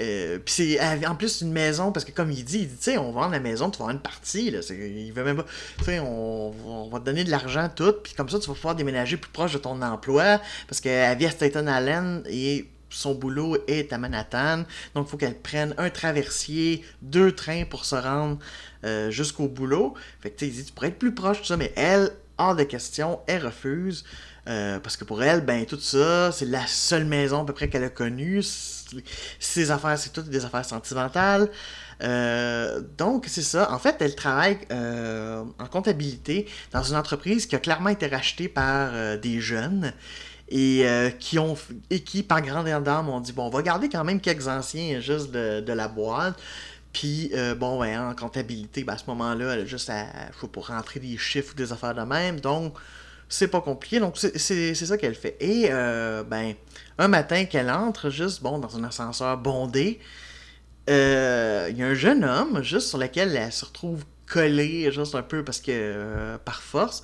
euh, 0.00 0.38
puis 0.38 0.54
c'est 0.54 1.06
en 1.06 1.14
plus 1.14 1.42
une 1.42 1.52
maison, 1.52 1.92
parce 1.92 2.06
que 2.06 2.12
comme 2.12 2.30
il 2.30 2.44
dit, 2.44 2.60
il 2.60 2.68
dit, 2.68 2.76
tu 2.76 2.84
sais, 2.84 2.98
on 2.98 3.12
vend 3.12 3.28
la 3.28 3.40
maison, 3.40 3.68
tu 3.68 3.78
vas 3.78 3.84
avoir 3.84 3.94
une 3.94 4.00
partie, 4.00 4.50
là, 4.50 4.60
il 4.70 5.12
veut 5.12 5.22
même 5.22 5.36
pas, 5.36 5.46
tu 5.78 5.84
sais, 5.84 6.00
on, 6.00 6.88
va 6.90 6.98
te 6.98 7.04
donner 7.04 7.24
de 7.24 7.30
l'argent 7.30 7.68
tout, 7.68 7.92
puis 8.02 8.14
comme 8.14 8.30
ça, 8.30 8.38
tu 8.38 8.48
vas 8.48 8.54
pouvoir 8.54 8.74
déménager 8.74 9.18
plus 9.18 9.30
proche 9.30 9.52
de 9.52 9.58
ton 9.58 9.82
emploi, 9.82 10.40
parce 10.66 10.80
qu'elle 10.80 11.18
vit 11.18 11.26
à 11.26 11.30
Staten 11.30 11.68
Island 11.68 12.22
et 12.26 12.70
son 12.88 13.14
boulot 13.14 13.58
est 13.66 13.92
à 13.92 13.98
Manhattan, 13.98 14.64
donc 14.94 15.08
il 15.08 15.10
faut 15.10 15.18
qu'elle 15.18 15.38
prenne 15.38 15.74
un 15.76 15.90
traversier, 15.90 16.82
deux 17.02 17.32
trains 17.32 17.66
pour 17.66 17.84
se 17.84 17.96
rendre 17.96 18.38
jusqu'au 19.10 19.46
boulot. 19.46 19.92
Fait 20.22 20.30
que 20.30 20.38
tu 20.38 20.46
sais, 20.46 20.50
il 20.50 20.54
dit, 20.54 20.64
tu 20.64 20.72
pourrais 20.72 20.88
être 20.88 20.98
plus 20.98 21.12
proche 21.12 21.42
de 21.42 21.46
ça, 21.46 21.58
mais 21.58 21.70
elle, 21.76 22.10
hors 22.38 22.56
de 22.56 22.64
question, 22.64 23.20
elle 23.26 23.44
refuse. 23.44 24.04
Euh, 24.48 24.80
parce 24.80 24.96
que 24.96 25.04
pour 25.04 25.22
elle, 25.22 25.42
ben 25.42 25.66
tout 25.66 25.78
ça, 25.78 26.32
c'est 26.32 26.46
la 26.46 26.66
seule 26.66 27.04
maison 27.04 27.42
à 27.42 27.44
peu 27.44 27.52
près 27.52 27.68
qu'elle 27.68 27.84
a 27.84 27.90
connue. 27.90 28.42
Ses 29.38 29.70
affaires, 29.70 29.98
c'est 29.98 30.12
toutes 30.12 30.30
des 30.30 30.44
affaires 30.44 30.64
sentimentales. 30.64 31.50
Euh, 32.02 32.80
donc, 32.96 33.26
c'est 33.28 33.42
ça. 33.42 33.70
En 33.72 33.78
fait, 33.78 33.96
elle 34.00 34.14
travaille 34.14 34.58
euh, 34.72 35.44
en 35.58 35.66
comptabilité 35.66 36.48
dans 36.72 36.82
une 36.82 36.96
entreprise 36.96 37.46
qui 37.46 37.56
a 37.56 37.58
clairement 37.58 37.90
été 37.90 38.06
rachetée 38.06 38.48
par 38.48 39.18
des 39.18 39.40
jeunes 39.40 39.92
et 40.48 40.86
qui 41.18 41.38
ont 41.38 41.54
et 41.90 42.02
par 42.22 42.40
grande 42.40 42.68
dame, 42.84 43.10
ont 43.10 43.20
dit 43.20 43.32
bon, 43.32 43.48
on 43.48 43.50
va 43.50 43.60
garder 43.60 43.90
quand 43.90 44.04
même 44.04 44.20
quelques 44.20 44.48
anciens 44.48 45.00
juste 45.00 45.30
de, 45.30 45.72
la 45.72 45.88
boîte. 45.88 46.40
Puis, 46.92 47.32
bon, 47.58 47.80
ben, 47.80 48.10
en 48.10 48.14
comptabilité, 48.14 48.84
ben, 48.84 48.94
à 48.94 48.98
ce 48.98 49.04
moment-là, 49.08 49.54
elle 49.54 49.60
a 49.60 49.66
juste 49.66 49.90
à, 49.90 50.06
faut 50.32 50.48
pour 50.48 50.68
rentrer 50.68 51.00
des 51.00 51.16
chiffres 51.18 51.52
ou 51.52 51.56
des 51.56 51.72
affaires 51.72 51.94
de 51.94 52.02
même. 52.02 52.40
Donc, 52.40 52.76
c'est 53.28 53.48
pas 53.48 53.60
compliqué, 53.60 54.00
donc 54.00 54.16
c'est 54.16 54.74
ça 54.74 54.96
qu'elle 54.96 55.14
fait. 55.14 55.36
Et, 55.40 55.66
euh, 55.70 56.22
ben, 56.24 56.54
un 56.98 57.08
matin 57.08 57.44
qu'elle 57.44 57.70
entre, 57.70 58.10
juste, 58.10 58.42
bon, 58.42 58.58
dans 58.58 58.76
un 58.76 58.84
ascenseur 58.84 59.36
bondé, 59.36 60.00
euh, 60.90 61.68
il 61.70 61.76
y 61.76 61.82
a 61.82 61.86
un 61.88 61.94
jeune 61.94 62.24
homme, 62.24 62.62
juste 62.62 62.88
sur 62.88 62.98
lequel 62.98 63.36
elle 63.36 63.52
se 63.52 63.64
retrouve 63.66 64.04
collée, 64.26 64.90
juste 64.92 65.14
un 65.14 65.22
peu 65.22 65.44
parce 65.44 65.60
que, 65.60 65.70
euh, 65.72 66.38
par 66.38 66.62
force, 66.62 67.02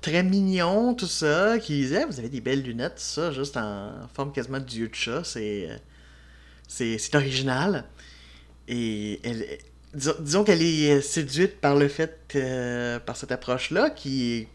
très 0.00 0.22
mignon, 0.22 0.94
tout 0.94 1.06
ça, 1.06 1.58
qui 1.58 1.74
disait, 1.82 2.06
vous 2.06 2.18
avez 2.18 2.30
des 2.30 2.40
belles 2.40 2.62
lunettes, 2.62 2.98
ça, 2.98 3.30
juste 3.30 3.56
en 3.58 3.92
forme 4.14 4.32
quasiment 4.32 4.58
de 4.58 4.64
dieu 4.64 4.88
de 4.88 4.94
chat, 4.94 5.22
c'est 5.24 5.68
C'est 6.68 7.14
original. 7.14 7.84
Et 8.68 9.20
elle, 9.24 9.58
disons, 9.94 10.44
qu'elle 10.44 10.62
est 10.62 11.00
séduite 11.00 11.60
par 11.60 11.76
le 11.76 11.88
fait, 11.88 12.36
par 13.06 13.16
cette 13.16 13.32
approche-là, 13.32 13.90
qui 13.90 14.46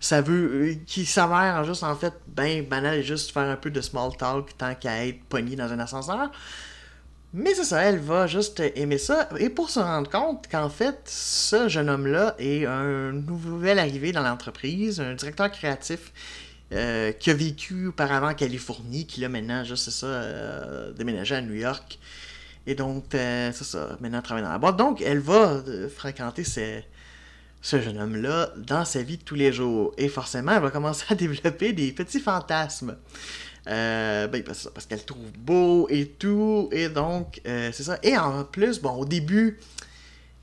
ça 0.00 0.20
veut 0.20 0.76
qui 0.86 1.04
s'avère 1.06 1.64
juste 1.64 1.82
en 1.82 1.96
fait 1.96 2.14
ben 2.28 2.64
banal 2.64 2.98
et 2.98 3.02
juste 3.02 3.32
faire 3.32 3.48
un 3.48 3.56
peu 3.56 3.70
de 3.70 3.80
small 3.80 4.16
talk 4.16 4.56
tant 4.56 4.74
qu'à 4.74 5.06
être 5.06 5.22
pogné 5.24 5.56
dans 5.56 5.72
un 5.72 5.78
ascenseur. 5.80 6.30
Mais 7.34 7.54
c'est 7.54 7.64
ça, 7.64 7.82
elle 7.82 7.98
va 7.98 8.26
juste 8.26 8.62
aimer 8.74 8.96
ça. 8.96 9.28
Et 9.38 9.50
pour 9.50 9.68
se 9.68 9.80
rendre 9.80 10.08
compte 10.08 10.46
qu'en 10.50 10.70
fait, 10.70 10.98
ce 11.04 11.68
jeune 11.68 11.90
homme-là 11.90 12.34
est 12.38 12.64
un 12.64 13.12
nouvel 13.12 13.78
arrivé 13.78 14.12
dans 14.12 14.22
l'entreprise, 14.22 14.98
un 14.98 15.14
directeur 15.14 15.50
créatif 15.50 16.12
euh, 16.72 17.12
qui 17.12 17.30
a 17.30 17.34
vécu 17.34 17.88
auparavant 17.88 18.30
en 18.30 18.34
Californie, 18.34 19.06
qui 19.06 19.20
là 19.20 19.28
maintenant, 19.28 19.62
juste 19.62 19.84
c'est 19.84 19.90
ça, 19.90 20.06
euh, 20.06 20.92
déménagé 20.92 21.34
à 21.34 21.42
New 21.42 21.54
York. 21.54 21.98
Et 22.68 22.74
donc, 22.74 23.14
euh, 23.14 23.50
c'est 23.54 23.64
ça, 23.64 23.96
maintenant 23.98 24.20
travaille 24.20 24.44
dans 24.44 24.52
la 24.52 24.58
boîte. 24.58 24.76
Donc, 24.76 25.00
elle 25.00 25.20
va 25.20 25.62
fréquenter 25.96 26.44
ce 26.44 26.82
jeune 27.80 27.98
homme-là 27.98 28.50
dans 28.58 28.84
sa 28.84 29.00
vie 29.02 29.16
de 29.16 29.22
tous 29.22 29.36
les 29.36 29.54
jours. 29.54 29.94
Et 29.96 30.08
forcément, 30.08 30.52
elle 30.52 30.60
va 30.60 30.70
commencer 30.70 31.06
à 31.08 31.14
développer 31.16 31.72
des 31.72 31.92
petits 31.92 32.20
fantasmes. 32.20 32.98
Euh, 33.68 34.26
ben, 34.26 34.42
parce, 34.42 34.68
parce 34.74 34.84
qu'elle 34.84 35.02
trouve 35.02 35.32
beau 35.38 35.86
et 35.88 36.08
tout. 36.08 36.68
Et 36.70 36.90
donc, 36.90 37.40
euh, 37.46 37.70
c'est 37.72 37.84
ça. 37.84 37.98
Et 38.02 38.18
en 38.18 38.44
plus, 38.44 38.82
bon, 38.82 38.92
au 38.92 39.06
début, 39.06 39.58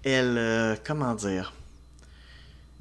elle. 0.03 0.39
Euh, 0.39 0.75
comment 0.83 1.13
dire? 1.13 1.53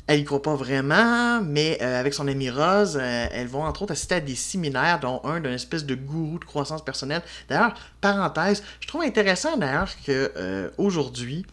Elle 0.06 0.20
y 0.20 0.24
croit 0.24 0.42
pas 0.42 0.54
vraiment, 0.54 1.40
mais 1.40 1.80
avec 1.80 2.12
son 2.12 2.28
amie 2.28 2.50
Rose, 2.50 2.96
elles 2.96 3.48
vont 3.48 3.64
entre 3.64 3.82
autres 3.82 3.92
assister 3.92 4.16
à 4.16 4.20
des 4.20 4.34
séminaires, 4.34 5.00
dont 5.00 5.20
un 5.24 5.40
d'une 5.40 5.52
espèce 5.52 5.86
de 5.86 5.94
gourou 5.94 6.38
de 6.38 6.44
croissance 6.44 6.84
personnelle. 6.84 7.22
D'ailleurs, 7.48 7.74
parenthèse, 8.02 8.62
je 8.80 8.86
trouve 8.86 9.02
intéressant 9.02 9.56
d'ailleurs 9.56 9.90
que 10.06 10.70
aujourd'hui, 10.76 11.46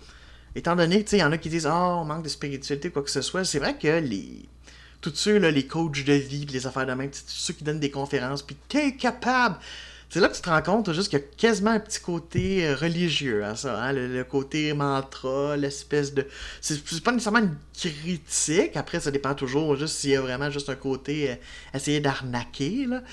étant 0.56 0.76
donné 0.76 1.04
que 1.04 1.16
il 1.16 1.20
y 1.20 1.24
en 1.24 1.32
a 1.32 1.38
qui 1.38 1.48
disent 1.48 1.66
Oh, 1.66 2.00
on 2.02 2.04
manque 2.04 2.24
de 2.24 2.30
spiritualité, 2.30 2.90
quoi 2.90 3.04
que 3.04 3.10
ce 3.10 3.22
soit, 3.22 3.46
c'est 3.46 3.60
vrai 3.60 3.78
que 3.78 4.00
les 4.00 4.50
tous 5.02 5.16
ceux, 5.16 5.40
là, 5.40 5.50
les 5.50 5.66
coachs 5.66 6.04
de 6.06 6.14
vie, 6.14 6.46
les 6.46 6.68
affaires 6.68 6.86
de 6.86 6.94
même, 6.94 7.10
ceux 7.12 7.54
qui 7.54 7.64
donnent 7.64 7.80
des 7.80 7.90
conférences, 7.90 8.44
puis 8.44 8.56
t'es 8.68 8.96
capable. 8.96 9.56
C'est 10.12 10.20
là 10.20 10.28
que 10.28 10.36
tu 10.36 10.42
te 10.42 10.50
rends 10.50 10.62
compte 10.62 10.92
juste 10.92 11.08
qu'il 11.08 11.20
y 11.20 11.22
a 11.22 11.26
quasiment 11.38 11.72
un 11.72 11.80
petit 11.80 12.02
côté 12.02 12.68
euh, 12.68 12.76
religieux 12.76 13.46
à 13.46 13.56
ça, 13.56 13.82
hein, 13.82 13.94
le, 13.94 14.24
côté 14.26 14.74
mantra, 14.74 15.56
l'espèce 15.56 16.14
de... 16.14 16.28
C'est 16.60 17.02
pas 17.02 17.14
nécessairement 17.14 17.40
une 17.40 17.56
critique, 17.74 18.76
après 18.76 19.00
ça 19.00 19.10
dépend 19.10 19.34
toujours 19.36 19.78
juste 19.78 19.96
s'il 19.96 20.10
y 20.10 20.16
a 20.18 20.22
vraiment 20.22 20.52
juste 20.52 20.70
un 20.70 20.76
côté 20.76 21.32
euh, 21.32 21.36
essayer 21.74 22.02
d'arnaquer, 22.02 22.88
là. 22.88 23.04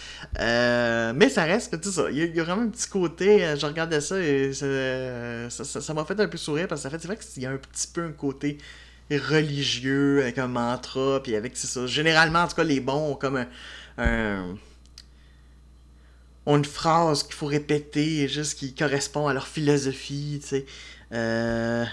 Euh, 0.41 1.13
mais 1.15 1.29
ça 1.29 1.45
reste 1.45 1.81
tu 1.81 1.89
sais 1.89 1.95
ça, 1.95 2.11
il 2.11 2.35
y, 2.35 2.41
a, 2.41 2.43
vraiment 2.43 2.63
un 2.63 2.69
petit 2.69 2.89
côté, 2.89 3.55
je 3.57 3.65
regardais 3.65 4.01
ça 4.01 4.19
et 4.19 4.53
ça 4.53 5.95
m'a 5.95 6.05
fait 6.05 6.19
un 6.19 6.27
peu 6.27 6.37
sourire 6.37 6.67
parce 6.67 6.81
que 6.81 6.83
ça 6.83 6.91
fait, 6.91 6.99
c'est 7.01 7.07
vrai 7.07 7.17
qu'il 7.17 7.45
y 7.45 7.47
a 7.47 7.51
un 7.53 7.59
petit 7.59 7.87
peu 7.87 8.07
un 8.07 8.11
côté 8.11 8.59
religieux, 9.09 10.23
avec 10.23 10.39
un 10.39 10.49
mantra, 10.49 11.23
puis 11.23 11.37
avec, 11.37 11.57
c'est 11.57 11.69
ça. 11.69 11.87
Généralement, 11.87 12.41
en 12.41 12.49
tout 12.49 12.57
cas, 12.57 12.65
les 12.65 12.81
bons 12.81 13.13
ont 13.13 13.15
comme 13.15 13.47
un, 13.99 14.57
ont 16.49 16.57
une 16.57 16.65
phrase 16.65 17.23
qu'il 17.23 17.35
faut 17.35 17.47
répéter, 17.47 18.27
juste 18.27 18.59
qui 18.59 18.75
correspond 18.75 19.29
à 19.29 19.35
leur 19.35 19.47
philosophie, 19.47 20.41
tu 20.41 20.49
sais. 20.49 20.67
Euh, 21.13 21.85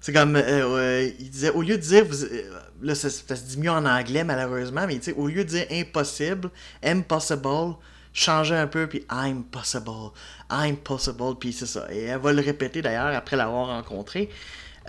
c'est 0.00 0.12
comme, 0.12 0.34
euh, 0.34 1.08
il 1.20 1.30
disait, 1.30 1.50
au 1.50 1.62
lieu 1.62 1.76
de 1.76 1.82
dire, 1.82 2.04
euh, 2.10 2.42
là, 2.82 2.96
ça, 2.96 3.08
se 3.08 3.44
dit 3.44 3.58
mieux 3.58 3.70
en 3.70 3.86
anglais, 3.86 4.24
malheureusement, 4.24 4.84
mais 4.88 4.96
tu 4.96 5.04
sais, 5.04 5.12
au 5.12 5.28
lieu 5.28 5.44
de 5.44 5.48
dire 5.50 5.66
impossible, 5.70 6.50
impossible, 6.82 7.76
changer 8.12 8.56
un 8.56 8.66
peu, 8.66 8.88
puis 8.88 9.06
I'm 9.12 9.44
possible, 9.44 10.10
I'm 10.50 10.76
possible, 10.76 11.38
puis 11.38 11.52
c'est 11.52 11.66
ça. 11.66 11.86
Et 11.92 12.06
elle 12.06 12.18
va 12.18 12.32
le 12.32 12.42
répéter 12.42 12.82
d'ailleurs 12.82 13.14
après 13.14 13.36
l'avoir 13.36 13.68
rencontré. 13.68 14.28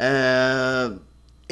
Euh, 0.02 0.90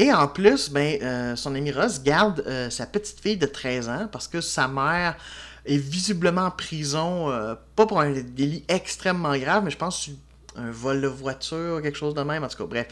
et 0.01 0.11
en 0.11 0.27
plus, 0.27 0.71
ben, 0.71 0.97
euh, 1.03 1.35
son 1.35 1.53
ami 1.53 1.71
Ross 1.71 2.01
garde 2.01 2.43
euh, 2.47 2.71
sa 2.71 2.87
petite 2.87 3.19
fille 3.19 3.37
de 3.37 3.45
13 3.45 3.87
ans 3.87 4.09
parce 4.11 4.27
que 4.27 4.41
sa 4.41 4.67
mère 4.67 5.15
est 5.63 5.77
visiblement 5.77 6.45
en 6.45 6.49
prison, 6.49 7.29
euh, 7.29 7.53
pas 7.75 7.85
pour 7.85 8.01
un 8.01 8.09
délit 8.09 8.65
extrêmement 8.67 9.37
grave, 9.37 9.63
mais 9.63 9.69
je 9.69 9.77
pense 9.77 10.09
un 10.55 10.71
vol 10.71 11.01
de 11.01 11.07
voiture, 11.07 11.83
quelque 11.83 11.99
chose 11.99 12.15
de 12.15 12.23
même, 12.23 12.43
en 12.43 12.47
tout 12.47 12.57
cas, 12.57 12.65
bref. 12.65 12.87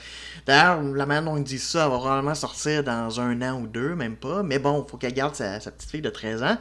D'ailleurs, 0.46 0.84
la 0.84 1.08
manière 1.08 1.24
dont 1.24 1.38
il 1.38 1.44
dit 1.44 1.58
ça, 1.58 1.86
elle 1.86 1.90
va 1.90 1.98
probablement 1.98 2.36
sortir 2.36 2.84
dans 2.84 3.20
un 3.20 3.42
an 3.42 3.60
ou 3.60 3.66
deux, 3.66 3.96
même 3.96 4.16
pas, 4.16 4.44
mais 4.44 4.60
bon, 4.60 4.86
il 4.86 4.90
faut 4.92 4.98
qu'elle 4.98 5.16
garde 5.16 5.34
sa, 5.34 5.60
sa, 5.60 5.72
petite 5.72 5.90
fille 5.90 6.02
de 6.04 6.12
13 6.12 6.44
ans. 6.44 6.58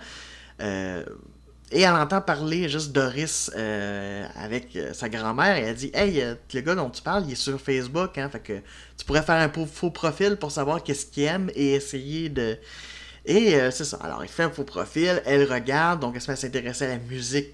Et 1.71 1.83
elle 1.83 1.93
entend 1.93 2.23
parler 2.23 2.69
juste 2.69 2.93
Doris 2.93 3.51
euh, 3.55 4.27
avec 4.37 4.75
euh, 4.75 4.95
sa 4.95 5.11
grand-mère 5.11 5.57
et 5.57 5.63
elle 5.63 5.75
dit 5.75 5.91
Hey, 5.93 6.23
euh, 6.23 6.35
le 6.55 6.61
gars 6.63 6.75
dont 6.75 6.89
tu 6.89 7.03
parles, 7.03 7.25
il 7.27 7.33
est 7.33 7.35
sur 7.35 7.61
Facebook, 7.61 8.17
hein, 8.17 8.31
fait 8.31 8.41
que 8.41 8.53
tu 8.97 9.05
pourrais 9.05 9.23
faire 9.23 9.35
un 9.37 9.51
faux 9.67 9.91
profil 9.91 10.37
pour 10.37 10.51
savoir 10.51 10.83
qu'est-ce 10.83 11.05
qu'il 11.05 11.25
aime 11.25 11.51
et 11.55 11.75
essayer 11.75 12.31
de. 12.31 12.57
Et 13.27 13.59
c'est 13.71 13.85
ça. 13.85 13.99
Alors, 14.03 14.25
il 14.25 14.31
fait 14.31 14.45
un 14.45 14.51
faux 14.51 14.65
profil, 14.65 15.21
elle 15.27 15.53
regarde, 15.53 16.01
donc 16.01 16.15
elle 16.15 16.23
se 16.23 16.29
met 16.29 16.33
à 16.33 16.37
s'intéresser 16.37 16.87
à 16.87 16.89
la 16.89 16.99
musique 16.99 17.51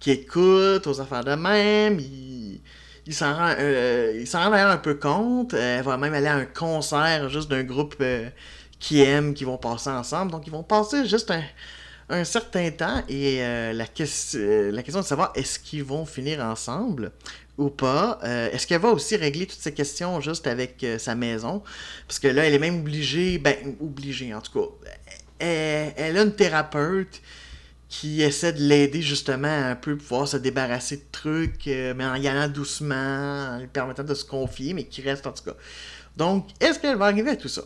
qu'il 0.00 0.12
écoute, 0.12 0.88
aux 0.88 1.00
affaires 1.00 1.22
de 1.22 1.36
même. 1.36 2.00
Il, 2.00 2.60
il 3.06 3.14
s'en 3.14 3.32
rend, 3.32 3.54
il 4.12 4.26
s'en 4.26 4.50
rend 4.50 4.54
un 4.54 4.76
peu 4.76 4.94
compte. 4.94 5.54
elle 5.54 5.84
va 5.84 5.96
même 5.98 6.14
aller 6.14 6.26
à 6.26 6.34
un 6.34 6.46
concert 6.46 7.28
juste 7.28 7.48
d'un 7.48 7.62
groupe 7.62 8.02
qui 8.80 9.02
aime, 9.02 9.34
qui 9.34 9.44
vont 9.44 9.58
passer 9.58 9.90
ensemble. 9.90 10.32
Donc, 10.32 10.48
ils 10.48 10.52
vont 10.52 10.64
passer 10.64 11.06
juste 11.06 11.30
un 11.30 11.42
un 12.10 12.24
certain 12.24 12.70
temps 12.70 13.02
et 13.08 13.42
euh, 13.42 13.72
la, 13.72 13.84
euh, 14.34 14.72
la, 14.72 14.82
question 14.82 15.00
de 15.00 15.06
savoir 15.06 15.32
est-ce 15.34 15.58
qu'ils 15.58 15.84
vont 15.84 16.06
finir 16.06 16.40
ensemble 16.40 17.12
ou 17.58 17.70
pas. 17.70 18.18
Euh, 18.24 18.50
est-ce 18.50 18.66
qu'elle 18.66 18.80
va 18.80 18.90
aussi 18.90 19.16
régler 19.16 19.46
toutes 19.46 19.60
ces 19.60 19.74
questions 19.74 20.20
juste 20.20 20.46
avec 20.46 20.84
sa 20.98 21.14
maison? 21.14 21.62
Parce 22.06 22.18
que 22.18 22.28
là, 22.28 22.46
elle 22.46 22.54
est 22.54 22.58
même 22.58 22.80
obligée, 22.80 23.38
ben, 23.38 23.56
obligée 23.80 24.32
en 24.34 24.40
tout 24.40 24.52
cas. 24.52 24.88
Elle, 25.38 26.16
a 26.16 26.22
une 26.22 26.34
thérapeute 26.34 27.20
qui 27.88 28.22
essaie 28.22 28.52
de 28.52 28.60
l'aider 28.60 29.02
justement 29.02 29.48
à 29.48 29.70
un 29.70 29.76
peu 29.76 29.96
pouvoir 29.96 30.28
se 30.28 30.36
débarrasser 30.36 30.96
de 30.96 31.04
trucs, 31.10 31.66
mais 31.66 32.04
en 32.04 32.14
y 32.16 32.28
allant 32.28 32.48
doucement, 32.48 33.54
en 33.54 33.58
lui 33.58 33.66
permettant 33.66 34.04
de 34.04 34.14
se 34.14 34.24
confier, 34.24 34.74
mais 34.74 34.84
qui 34.84 35.02
reste 35.02 35.26
en 35.26 35.32
tout 35.32 35.44
cas. 35.44 35.56
Donc, 36.16 36.48
est-ce 36.60 36.78
qu'elle 36.78 36.96
va 36.96 37.06
arriver 37.06 37.30
à 37.30 37.36
tout 37.36 37.48
ça? 37.48 37.62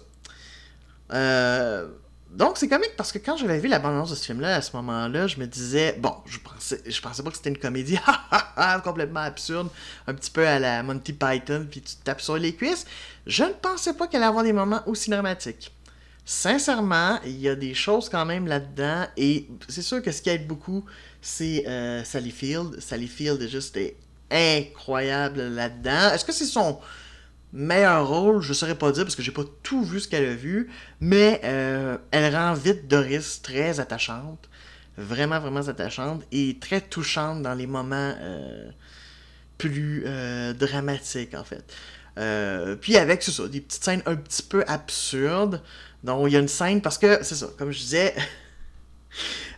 Euh, 1.13 1.89
donc, 2.33 2.57
c'est 2.57 2.69
comique 2.69 2.97
parce 2.97 3.13
que 3.13 3.19
quand 3.19 3.37
j'avais 3.37 3.59
vu 3.59 3.69
la 3.69 3.79
bande 3.79 4.09
de 4.09 4.15
ce 4.15 4.25
film-là, 4.25 4.57
à 4.57 4.63
ce 4.63 4.75
moment-là, 4.77 5.27
je 5.27 5.39
me 5.39 5.47
disais, 5.47 5.97
bon, 5.99 6.15
je 6.25 6.39
pensais, 6.39 6.83
je 6.87 7.01
pensais 7.03 7.23
pas 7.23 7.31
que 7.31 7.37
c'était 7.37 7.51
une 7.51 7.59
comédie 7.59 7.99
complètement 8.85 9.21
absurde, 9.21 9.69
un 10.07 10.15
petit 10.15 10.31
peu 10.31 10.47
à 10.47 10.59
la 10.59 10.83
Monty 10.83 11.13
Python, 11.13 11.67
puis 11.71 11.83
tu 11.83 11.95
te 11.95 12.05
tapes 12.05 12.23
sur 12.23 12.39
les 12.39 12.55
cuisses. 12.55 12.87
Je 13.27 13.45
ne 13.45 13.53
pensais 13.53 13.93
pas 13.93 14.07
qu'elle 14.07 14.23
allait 14.23 14.29
avoir 14.29 14.45
des 14.45 14.55
moments 14.55 14.81
aussi 14.87 15.11
dramatiques. 15.11 15.73
Sincèrement, 16.25 17.21
il 17.27 17.39
y 17.39 17.51
a 17.51 17.55
des 17.55 17.75
choses 17.75 18.09
quand 18.09 18.25
même 18.25 18.47
là-dedans, 18.47 19.07
et 19.19 19.49
c'est 19.69 19.83
sûr 19.83 20.01
que 20.01 20.11
ce 20.11 20.23
qui 20.23 20.31
aide 20.31 20.47
beaucoup, 20.47 20.87
c'est 21.21 21.67
euh, 21.67 22.03
Sally 22.03 22.31
Field. 22.31 22.81
Sally 22.81 23.09
Field 23.09 23.43
est 23.43 23.49
juste 23.49 23.79
incroyable 24.31 25.43
là-dedans. 25.49 26.15
Est-ce 26.15 26.25
que 26.25 26.33
c'est 26.33 26.47
son 26.47 26.81
meilleur 27.53 28.09
rôle, 28.09 28.41
je 28.41 28.53
saurais 28.53 28.75
pas 28.75 28.93
dire 28.93 29.05
parce 29.05 29.15
que 29.15 29.23
j'ai 29.23 29.33
pas 29.33 29.45
tout 29.63 29.85
vu 29.85 30.01
ce 30.01 30.09
qu'elle 30.09 30.25
a 30.25 30.35
vu, 30.35 30.71
mais 31.01 31.41
euh, 31.45 31.99
elle 32.11 32.35
rend 32.35 32.55
vite 32.55 32.89
Doris 32.89 33.43
très 33.43 33.79
attachante, 33.79 34.49
vraiment 34.97 35.39
vraiment 35.39 35.69
attachante 35.69 36.25
et 36.33 36.59
très 36.61 36.81
touchante 36.81 37.43
dans 37.43 37.55
les 37.55 37.67
moments 37.67 38.15
euh, 38.19 38.71
plus 39.59 40.05
euh, 40.07 40.53
dramatiques 40.55 41.35
en 41.35 41.45
fait. 41.45 41.65
puis 42.81 42.97
avec, 42.97 43.23
c'est 43.23 43.33
ça, 43.33 43.47
des 43.49 43.61
petites 43.61 43.85
scènes 43.85 44.03
un 44.07 44.17
petit 44.17 44.43
peu 44.43 44.65
absurdes. 44.67 45.63
Donc 46.05 46.29
il 46.29 46.33
y 46.33 46.37
a 46.37 46.41
une 46.41 46.49
scène 46.49 46.81
parce 46.81 46.99
que, 46.99 47.23
c'est 47.23 47.37
ça, 47.37 47.49
comme 47.59 47.71
je 47.71 47.79
disais, 47.79 48.15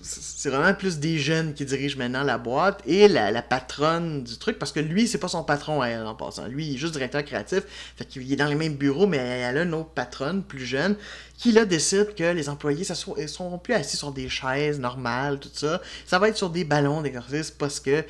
c'est 0.00 0.50
vraiment 0.50 0.74
plus 0.74 0.98
des 0.98 1.18
jeunes 1.18 1.54
qui 1.54 1.64
dirigent 1.64 1.98
maintenant 1.98 2.22
la 2.22 2.38
boîte 2.38 2.82
et 2.86 3.08
la, 3.08 3.42
patronne 3.42 4.22
du 4.22 4.36
truc, 4.36 4.58
parce 4.58 4.72
que 4.72 4.80
lui, 4.80 5.08
c'est 5.08 5.18
pas 5.18 5.28
son 5.28 5.42
patron 5.42 5.82
elle 5.82 6.06
en 6.06 6.14
passant. 6.14 6.46
Lui, 6.46 6.66
il 6.66 6.74
est 6.74 6.78
juste 6.78 6.92
directeur 6.92 7.24
créatif, 7.24 7.62
fait 7.96 8.04
qu'il 8.04 8.30
est 8.32 8.36
dans 8.36 8.46
les 8.46 8.54
mêmes 8.54 8.74
bureaux, 8.74 9.06
mais 9.06 9.16
elle 9.16 9.58
a 9.58 9.62
une 9.62 9.74
autre 9.74 9.90
patronne 9.90 10.42
plus 10.42 10.64
jeune 10.64 10.96
qui 11.36 11.52
là 11.52 11.64
décide 11.64 12.14
que 12.14 12.32
les 12.32 12.48
employés 12.48 12.84
ne 12.88 13.26
seront 13.26 13.58
plus 13.58 13.74
assis 13.74 13.96
sur 13.96 14.12
des 14.12 14.28
chaises 14.28 14.80
normales, 14.80 15.38
tout 15.38 15.50
ça. 15.52 15.80
Ça 16.04 16.18
va 16.18 16.28
être 16.28 16.36
sur 16.36 16.50
des 16.50 16.64
ballons 16.64 17.00
d'exercice 17.00 17.50
parce 17.50 17.80
que. 17.80 18.04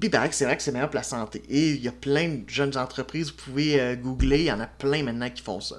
Puis 0.00 0.10
c'est 0.32 0.44
vrai 0.44 0.56
que 0.56 0.62
c'est 0.62 0.72
meilleur 0.72 0.90
pour 0.90 0.96
la 0.96 1.02
santé. 1.02 1.42
Et 1.48 1.70
il 1.70 1.82
y 1.82 1.88
a 1.88 1.92
plein 1.92 2.28
de 2.28 2.44
jeunes 2.48 2.76
entreprises, 2.76 3.28
vous 3.28 3.36
pouvez 3.36 3.80
euh, 3.80 3.96
googler, 3.96 4.40
il 4.40 4.44
y 4.44 4.52
en 4.52 4.60
a 4.60 4.66
plein 4.66 5.02
maintenant 5.02 5.30
qui 5.30 5.42
font 5.42 5.60
ça. 5.60 5.76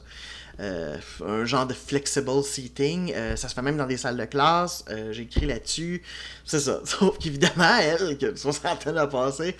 Euh, 0.59 0.97
un 1.25 1.45
genre 1.45 1.65
de 1.65 1.73
flexible 1.73 2.43
seating. 2.43 3.13
Euh, 3.15 3.37
ça 3.37 3.47
se 3.47 3.53
fait 3.53 3.61
même 3.61 3.77
dans 3.77 3.85
des 3.85 3.95
salles 3.95 4.17
de 4.17 4.25
classe. 4.25 4.83
Euh, 4.89 5.13
j'ai 5.13 5.23
écrit 5.23 5.45
là-dessus. 5.45 6.03
C'est 6.43 6.59
ça. 6.59 6.81
Sauf 6.83 7.17
qu'évidemment, 7.17 7.77
elle, 7.81 8.17
qui 8.17 8.25
a 8.25 8.29
une 8.29 8.37
soixantaine 8.37 8.97
à 8.97 9.07
passer, 9.07 9.55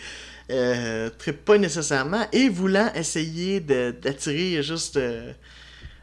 euh, 0.52 1.10
pas 1.46 1.58
nécessairement 1.58 2.26
et 2.34 2.50
voulant 2.50 2.92
essayer 2.96 3.62
d'attirer 3.62 4.62
juste 4.62 5.00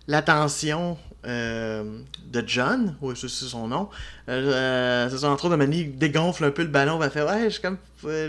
l'attention 0.07 0.97
de 1.25 2.45
John, 2.47 2.97
oui, 3.03 3.15
c'est 3.17 3.29
son 3.29 3.67
nom. 3.67 3.91
C'est 4.29 5.25
entre 5.25 5.47
autres, 5.47 5.57
de 5.57 5.83
dégonfle 5.97 6.45
un 6.45 6.53
peu 6.53 6.62
le 6.62 6.69
ballon, 6.69 6.99
va 6.99 7.11
faire 7.11 7.26
Ouais, 7.26 7.49
comme, 7.61 7.79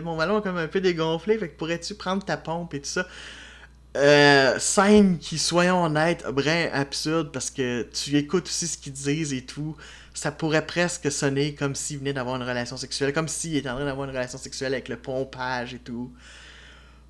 mon 0.03 0.17
ballon 0.17 0.39
est 0.39 0.41
comme 0.41 0.57
un 0.57 0.67
peu 0.67 0.81
dégonflé, 0.81 1.37
fait 1.37 1.49
que 1.49 1.57
pourrais-tu 1.57 1.93
prendre 1.93 2.25
ta 2.25 2.37
pompe 2.37 2.73
et 2.73 2.81
tout 2.81 2.89
ça. 2.89 3.05
Scène 4.59 5.17
qui, 5.19 5.37
soyons 5.37 5.83
honnêtes, 5.83 6.25
brin 6.27 6.67
absurde 6.73 7.31
parce 7.31 7.49
que 7.49 7.83
tu 7.83 8.15
écoutes 8.17 8.47
aussi 8.47 8.67
ce 8.67 8.77
qu'ils 8.77 8.93
disent 8.93 9.33
et 9.33 9.45
tout. 9.45 9.75
Ça 10.13 10.31
pourrait 10.31 10.65
presque 10.65 11.11
sonner 11.11 11.53
comme 11.53 11.75
s'il 11.75 11.99
venait 11.99 12.13
d'avoir 12.13 12.35
une 12.37 12.43
relation 12.43 12.75
sexuelle, 12.77 13.13
comme 13.13 13.27
s'il 13.27 13.55
était 13.55 13.69
en 13.69 13.75
train 13.75 13.85
d'avoir 13.85 14.09
une 14.09 14.15
relation 14.15 14.37
sexuelle 14.37 14.73
avec 14.73 14.89
le 14.89 14.97
pompage 14.97 15.73
et 15.75 15.79
tout. 15.79 16.11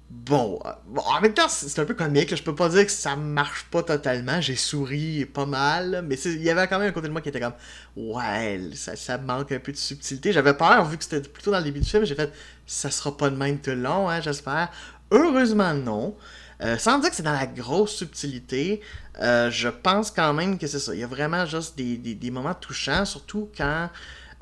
Bon, 0.09 0.57
en 0.95 1.21
même 1.21 1.33
temps, 1.33 1.49
c'est 1.49 1.79
un 1.79 1.85
peu 1.85 1.93
comique. 1.93 2.33
Je 2.33 2.41
peux 2.41 2.55
pas 2.55 2.69
dire 2.69 2.85
que 2.85 2.91
ça 2.91 3.17
marche 3.17 3.65
pas 3.65 3.83
totalement. 3.83 4.39
J'ai 4.39 4.55
souri 4.55 5.25
pas 5.25 5.45
mal, 5.45 6.05
mais 6.07 6.15
il 6.15 6.41
y 6.41 6.49
avait 6.49 6.65
quand 6.67 6.79
même 6.79 6.89
un 6.89 6.91
côté 6.93 7.07
de 7.09 7.11
moi 7.11 7.21
qui 7.21 7.27
était 7.27 7.41
comme 7.41 7.53
Ouais, 7.97 8.61
ça, 8.73 9.17
manque 9.17 9.51
un 9.51 9.59
peu 9.59 9.73
de 9.73 9.77
subtilité. 9.77 10.31
J'avais 10.31 10.53
peur, 10.53 10.85
vu 10.85 10.97
que 10.97 11.03
c'était 11.03 11.21
plutôt 11.27 11.51
dans 11.51 11.57
le 11.57 11.65
début 11.65 11.81
du 11.81 11.89
film. 11.89 12.05
J'ai 12.05 12.15
fait 12.15 12.31
Ça 12.65 12.89
sera 12.89 13.15
pas 13.17 13.29
de 13.29 13.35
même 13.35 13.59
tout 13.59 13.71
long, 13.71 14.09
hein, 14.09 14.21
j'espère. 14.21 14.69
Heureusement, 15.11 15.73
non. 15.73 16.15
Euh, 16.61 16.77
sans 16.77 16.97
dire 16.99 17.11
que 17.11 17.15
c'est 17.15 17.23
dans 17.23 17.33
la 17.33 17.45
grosse 17.45 17.95
subtilité, 17.95 18.81
euh, 19.21 19.51
je 19.51 19.69
pense 19.69 20.09
quand 20.09 20.33
même 20.33 20.57
que 20.57 20.65
c'est 20.65 20.79
ça. 20.79 20.93
Il 20.93 20.99
y 20.99 21.03
a 21.03 21.07
vraiment 21.07 21.45
juste 21.45 21.77
des, 21.77 22.31
moments 22.31 22.55
touchants, 22.55 23.05
surtout 23.05 23.49
quand. 23.55 23.89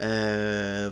Euh, 0.01 0.89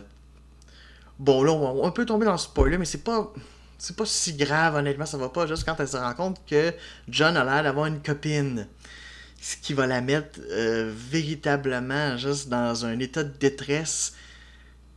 bon, 1.18 1.42
là, 1.42 1.52
on, 1.52 1.90
peut 1.92 2.04
tomber 2.04 2.26
dans 2.26 2.32
le 2.32 2.38
spoiler, 2.38 2.78
mais 2.78 2.84
c'est 2.84 3.04
pas 3.04 3.32
c'est 3.78 3.96
pas 3.96 4.06
si 4.06 4.34
grave, 4.34 4.76
honnêtement, 4.76 5.06
ça 5.06 5.16
va 5.16 5.28
pas. 5.28 5.46
Juste 5.46 5.64
quand 5.64 5.76
elle 5.78 5.88
se 5.88 5.96
rend 5.96 6.14
compte 6.14 6.40
que 6.46 6.72
John 7.08 7.36
a 7.36 7.44
l'air 7.44 7.62
d'avoir 7.62 7.86
une 7.86 8.02
copine. 8.02 8.66
Ce 9.40 9.56
qui 9.56 9.74
va 9.74 9.86
la 9.86 10.00
mettre 10.00 10.40
véritablement 11.10 12.16
juste 12.16 12.48
dans 12.48 12.86
un 12.86 12.98
état 12.98 13.22
de 13.24 13.32
détresse 13.38 14.14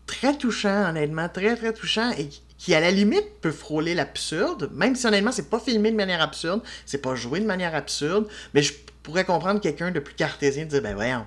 très 0.05 0.37
touchant, 0.37 0.89
honnêtement, 0.89 1.27
très 1.27 1.57
très 1.57 1.73
touchant 1.73 2.11
et 2.11 2.29
qui 2.57 2.73
à 2.73 2.79
la 2.79 2.91
limite 2.91 3.39
peut 3.41 3.51
frôler 3.51 3.93
l'absurde, 3.93 4.69
même 4.73 4.95
si 4.95 5.05
honnêtement 5.05 5.31
c'est 5.31 5.49
pas 5.49 5.59
filmé 5.59 5.91
de 5.91 5.95
manière 5.95 6.21
absurde, 6.21 6.61
c'est 6.85 7.01
pas 7.01 7.15
joué 7.15 7.39
de 7.39 7.45
manière 7.45 7.75
absurde, 7.75 8.27
mais 8.53 8.61
je 8.63 8.73
pourrais 9.03 9.25
comprendre 9.25 9.61
quelqu'un 9.61 9.91
de 9.91 9.99
plus 9.99 10.15
cartésien 10.15 10.65
de 10.65 10.69
dire 10.69 10.81
ben 10.81 10.95
voyons, 10.95 11.25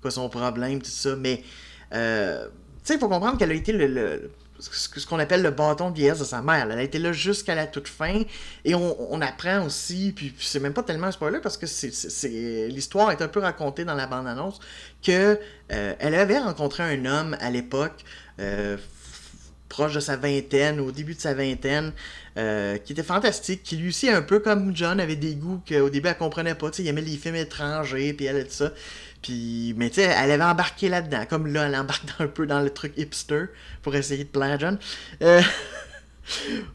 quoi 0.00 0.10
son 0.10 0.28
problème, 0.28 0.80
tout 0.80 0.90
ça, 0.90 1.16
mais 1.16 1.42
euh, 1.92 2.46
tu 2.46 2.52
sais, 2.84 2.94
il 2.94 3.00
faut 3.00 3.08
comprendre 3.08 3.38
qu'elle 3.38 3.50
a 3.50 3.54
été 3.54 3.72
le, 3.72 4.30
ce 4.60 5.06
qu'on 5.06 5.18
appelle 5.18 5.42
le 5.42 5.50
bâton 5.50 5.90
de 5.90 5.96
vieillesse 5.96 6.18
de 6.18 6.24
sa 6.24 6.42
mère. 6.42 6.68
Elle 6.70 6.78
a 6.78 6.82
été 6.82 6.98
là 6.98 7.12
jusqu'à 7.12 7.54
la 7.54 7.66
toute 7.66 7.88
fin. 7.88 8.22
Et 8.64 8.74
on, 8.74 9.20
apprend 9.20 9.64
aussi, 9.64 10.12
puis, 10.14 10.34
c'est 10.38 10.60
même 10.60 10.72
pas 10.72 10.82
tellement 10.82 11.08
un 11.08 11.12
spoiler 11.12 11.40
parce 11.40 11.56
que 11.56 11.66
c'est, 11.66 12.68
l'histoire 12.68 13.10
est 13.10 13.22
un 13.22 13.28
peu 13.28 13.40
racontée 13.40 13.84
dans 13.84 13.94
la 13.94 14.06
bande-annonce, 14.06 14.60
que 15.02 15.38
euh, 15.72 15.94
elle 15.98 16.14
avait 16.14 16.38
rencontré 16.38 16.82
un 16.82 17.04
homme 17.04 17.36
à 17.40 17.50
l'époque, 17.50 18.04
euh, 18.40 18.76
proche 19.68 19.94
de 19.94 20.00
sa 20.00 20.16
vingtaine, 20.16 20.80
au 20.80 20.90
début 20.90 21.14
de 21.14 21.20
sa 21.20 21.34
vingtaine, 21.34 21.92
euh, 22.36 22.78
qui 22.78 22.92
était 22.92 23.02
fantastique, 23.02 23.62
qui 23.62 23.76
lui 23.76 23.88
aussi, 23.88 24.08
un 24.08 24.22
peu 24.22 24.40
comme 24.40 24.74
John, 24.74 25.00
avait 25.00 25.16
des 25.16 25.34
goûts 25.34 25.62
qu'au 25.68 25.90
début 25.90 26.08
elle 26.08 26.16
comprenait 26.16 26.54
pas. 26.54 26.70
Il 26.78 26.86
aimait 26.86 27.02
les 27.02 27.16
films 27.16 27.36
étrangers, 27.36 28.12
puis 28.12 28.26
elle 28.26 28.44
tout 28.44 28.52
ça. 28.52 28.72
Puis, 29.22 29.74
mais 29.76 29.90
tu 29.90 29.96
sais, 29.96 30.14
elle 30.16 30.30
avait 30.30 30.44
embarqué 30.44 30.88
là-dedans. 30.88 31.24
Comme 31.28 31.52
là, 31.52 31.66
elle 31.66 31.76
embarque 31.76 32.04
un 32.18 32.26
peu 32.28 32.46
dans 32.46 32.60
le 32.60 32.70
truc 32.70 32.92
hipster 32.96 33.46
pour 33.82 33.94
essayer 33.94 34.24
de 34.24 34.28
plaire 34.28 34.52
à 34.52 34.58
John. 34.58 34.78
Euh... 35.22 35.42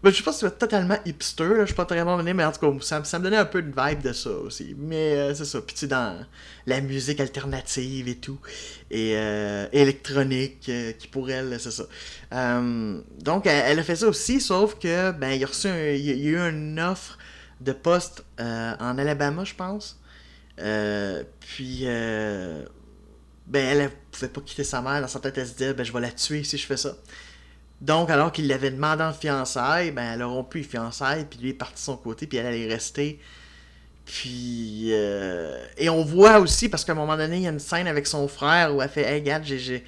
je 0.03 0.11
sais 0.11 0.23
pas 0.23 0.33
si 0.33 0.39
c'est 0.39 0.57
totalement 0.57 0.97
hipster, 1.05 1.43
là, 1.43 1.61
je 1.61 1.65
suis 1.67 1.75
pas 1.75 1.85
très 1.85 2.03
bon 2.03 2.21
mais 2.23 2.43
en 2.43 2.51
tout 2.51 2.59
cas, 2.59 3.01
ça, 3.03 3.19
me 3.19 3.23
donnait 3.23 3.37
un 3.37 3.45
peu 3.45 3.61
de 3.61 3.71
vibe 3.75 4.01
de 4.01 4.13
ça 4.13 4.29
aussi. 4.29 4.75
Mais 4.77 5.15
euh, 5.15 5.33
c'est 5.35 5.45
ça. 5.45 5.61
Puis 5.61 5.75
tu 5.75 5.87
dans 5.87 6.25
la 6.65 6.81
musique 6.81 7.19
alternative 7.19 8.07
et 8.07 8.15
tout, 8.15 8.39
et 8.89 9.13
euh, 9.15 9.67
électronique, 9.71 10.65
euh, 10.69 10.91
qui 10.93 11.07
pour 11.07 11.29
elle, 11.29 11.59
c'est 11.59 11.71
ça. 11.71 11.85
donc, 13.19 13.47
elle, 13.47 13.79
a 13.79 13.83
fait 13.83 13.95
ça 13.95 14.07
aussi, 14.07 14.41
sauf 14.41 14.79
que, 14.79 15.11
ben, 15.11 15.31
il 15.31 15.41
y 15.41 15.45
a 15.45 15.95
y 15.95 16.11
a 16.11 16.13
eu 16.13 16.37
une 16.37 16.79
offre 16.79 17.17
de 17.61 17.71
poste 17.71 18.23
en 18.39 18.97
Alabama, 18.97 19.43
je 19.43 19.55
pense. 19.55 19.99
Euh, 20.59 21.23
puis, 21.39 21.81
euh, 21.83 22.63
ben, 23.47 23.65
elle, 23.65 23.83
ne 23.83 23.87
pouvait 24.11 24.29
pas 24.29 24.41
quitter 24.41 24.63
sa 24.63 24.81
mère. 24.81 25.01
Dans 25.01 25.07
sa 25.07 25.19
tête, 25.19 25.37
elle 25.37 25.47
se 25.47 25.53
disait, 25.53 25.73
ben, 25.73 25.83
je 25.83 25.91
vais 25.91 26.01
la 26.01 26.11
tuer 26.11 26.43
si 26.43 26.57
je 26.57 26.65
fais 26.65 26.77
ça. 26.77 26.95
Donc, 27.83 28.09
alors 28.09 28.31
qu'il 28.31 28.47
l'avait 28.47 28.71
demandé 28.71 29.03
en 29.03 29.11
fiançailles, 29.11 29.91
ben, 29.91 30.13
elle 30.13 30.21
a 30.21 30.25
rompu 30.25 30.59
les 30.59 30.63
fiançailles, 30.63 31.25
puis 31.29 31.37
lui 31.39 31.49
est 31.49 31.53
parti 31.53 31.75
de 31.75 31.79
son 31.79 31.97
côté, 31.97 32.27
puis 32.27 32.37
elle 32.37 32.45
allait 32.45 32.67
rester. 32.67 33.19
Puis, 34.05 34.87
euh, 34.91 35.61
et 35.77 35.89
on 35.89 36.03
voit 36.03 36.39
aussi, 36.39 36.69
parce 36.69 36.85
qu'à 36.85 36.93
un 36.93 36.95
moment 36.95 37.17
donné, 37.17 37.37
il 37.37 37.43
y 37.43 37.47
a 37.47 37.51
une 37.51 37.59
scène 37.59 37.87
avec 37.87 38.07
son 38.07 38.29
frère 38.29 38.73
où 38.73 38.81
elle 38.81 38.89
fait, 38.89 39.03
hey, 39.03 39.19
regarde, 39.19 39.43
j'ai 39.43 39.83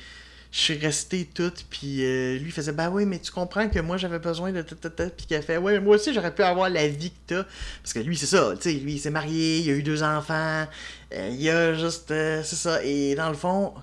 je 0.56 0.62
suis 0.62 0.78
resté 0.78 1.26
toute, 1.34 1.66
puis 1.70 2.06
euh, 2.06 2.38
lui 2.38 2.50
faisait 2.50 2.72
bah 2.72 2.90
oui, 2.90 3.06
mais 3.06 3.20
tu 3.20 3.30
comprends 3.30 3.68
que 3.68 3.80
moi 3.80 3.98
j'avais 3.98 4.20
besoin 4.20 4.54
de 4.54 4.62
tout, 4.62 4.78
puis 4.78 5.26
qu'elle 5.26 5.44
fait 5.44 5.58
ouais, 5.58 5.82
moi 5.82 5.96
aussi 5.96 6.14
j'aurais 6.14 6.34
pu 6.34 6.44
avoir 6.44 6.70
la 6.70 6.88
vie 6.88 7.12
que 7.12 7.36
t'as. 7.36 7.44
Parce 7.84 7.92
que 7.92 8.00
lui, 8.00 8.16
c'est 8.16 8.26
ça, 8.26 8.54
tu 8.56 8.62
sais, 8.62 8.74
lui 8.74 8.94
il 8.94 9.00
s'est 9.00 9.10
marié, 9.10 9.60
il 9.60 9.70
a 9.70 9.74
eu 9.74 9.84
deux 9.84 10.02
enfants, 10.02 10.66
euh, 11.14 11.30
il 11.38 11.50
a 11.50 11.74
juste. 11.74 12.10
Euh, 12.12 12.42
c'est 12.42 12.56
ça, 12.56 12.82
et 12.86 13.16
dans 13.16 13.28
le 13.28 13.36
fond, 13.36 13.74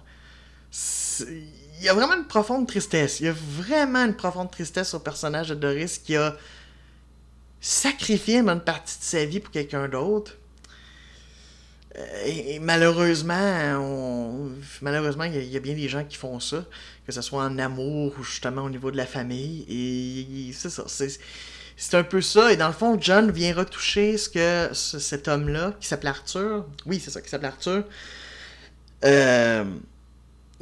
il 0.73 1.83
y 1.83 1.89
a 1.89 1.95
vraiment 1.95 2.15
une 2.15 2.27
profonde 2.27 2.67
tristesse. 2.67 3.21
Il 3.21 3.27
y 3.27 3.29
a 3.29 3.35
vraiment 3.35 4.05
une 4.05 4.15
profonde 4.15 4.51
tristesse 4.51 4.95
au 4.95 5.01
personnage 5.01 5.49
de 5.49 5.55
Doris 5.55 5.99
qui 5.99 6.17
a 6.17 6.37
sacrifié 7.61 8.39
une 8.39 8.47
bonne 8.47 8.65
partie 8.65 8.99
de 8.99 9.05
sa 9.05 9.25
vie 9.25 9.41
pour 9.41 9.53
quelqu'un 9.53 9.89
d'autre. 9.89 10.37
Euh, 11.97 12.25
et, 12.25 12.59
malheureusement, 12.59 13.81
malheureusement, 14.81 15.25
il 15.25 15.45
y, 15.45 15.57
a 15.57 15.61
bien 15.61 15.75
des 15.75 15.89
gens 15.89 16.05
qui 16.05 16.17
font 16.17 16.41
ça, 16.41 16.65
que 17.07 17.13
ce 17.13 17.21
soit 17.21 17.45
en 17.45 17.59
amour 17.59 18.15
ou 18.19 18.23
justement 18.25 18.63
au 18.63 18.71
niveau 18.71 18.91
de 18.91 18.97
la 18.97 19.07
famille. 19.07 19.67
Et 19.69 20.53
c'est 20.53 20.71
ça. 20.71 20.85
C'est, 20.87 21.97
un 21.97 22.05
peu 22.05 22.23
ça. 22.23 22.53
Et 22.53 22.57
dans 22.57 22.69
le 22.69 22.73
fond, 22.73 22.97
John 23.01 23.31
vient 23.31 23.55
retoucher 23.55 24.17
ce 24.17 24.29
que 24.29 24.73
cet 24.73 25.29
homme-là, 25.29 25.75
qui 25.81 25.89
s'appelle 25.89 26.11
Arthur, 26.11 26.65
oui, 26.87 27.01
c'est 27.01 27.11
ça, 27.11 27.21
qui 27.21 27.29
s'appelle 27.29 27.51
Arthur, 27.51 27.85
euh, 29.05 29.65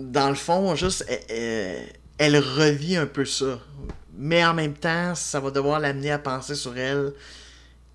dans 0.00 0.28
le 0.28 0.34
fond, 0.34 0.74
juste, 0.74 1.04
elle, 2.18 2.36
revit 2.38 2.96
un 2.96 3.06
peu 3.06 3.24
ça. 3.24 3.58
Mais 4.16 4.44
en 4.44 4.54
même 4.54 4.74
temps, 4.74 5.14
ça 5.14 5.40
va 5.40 5.50
devoir 5.50 5.80
l'amener 5.80 6.10
à 6.10 6.18
penser 6.18 6.54
sur 6.54 6.76
elle 6.76 7.12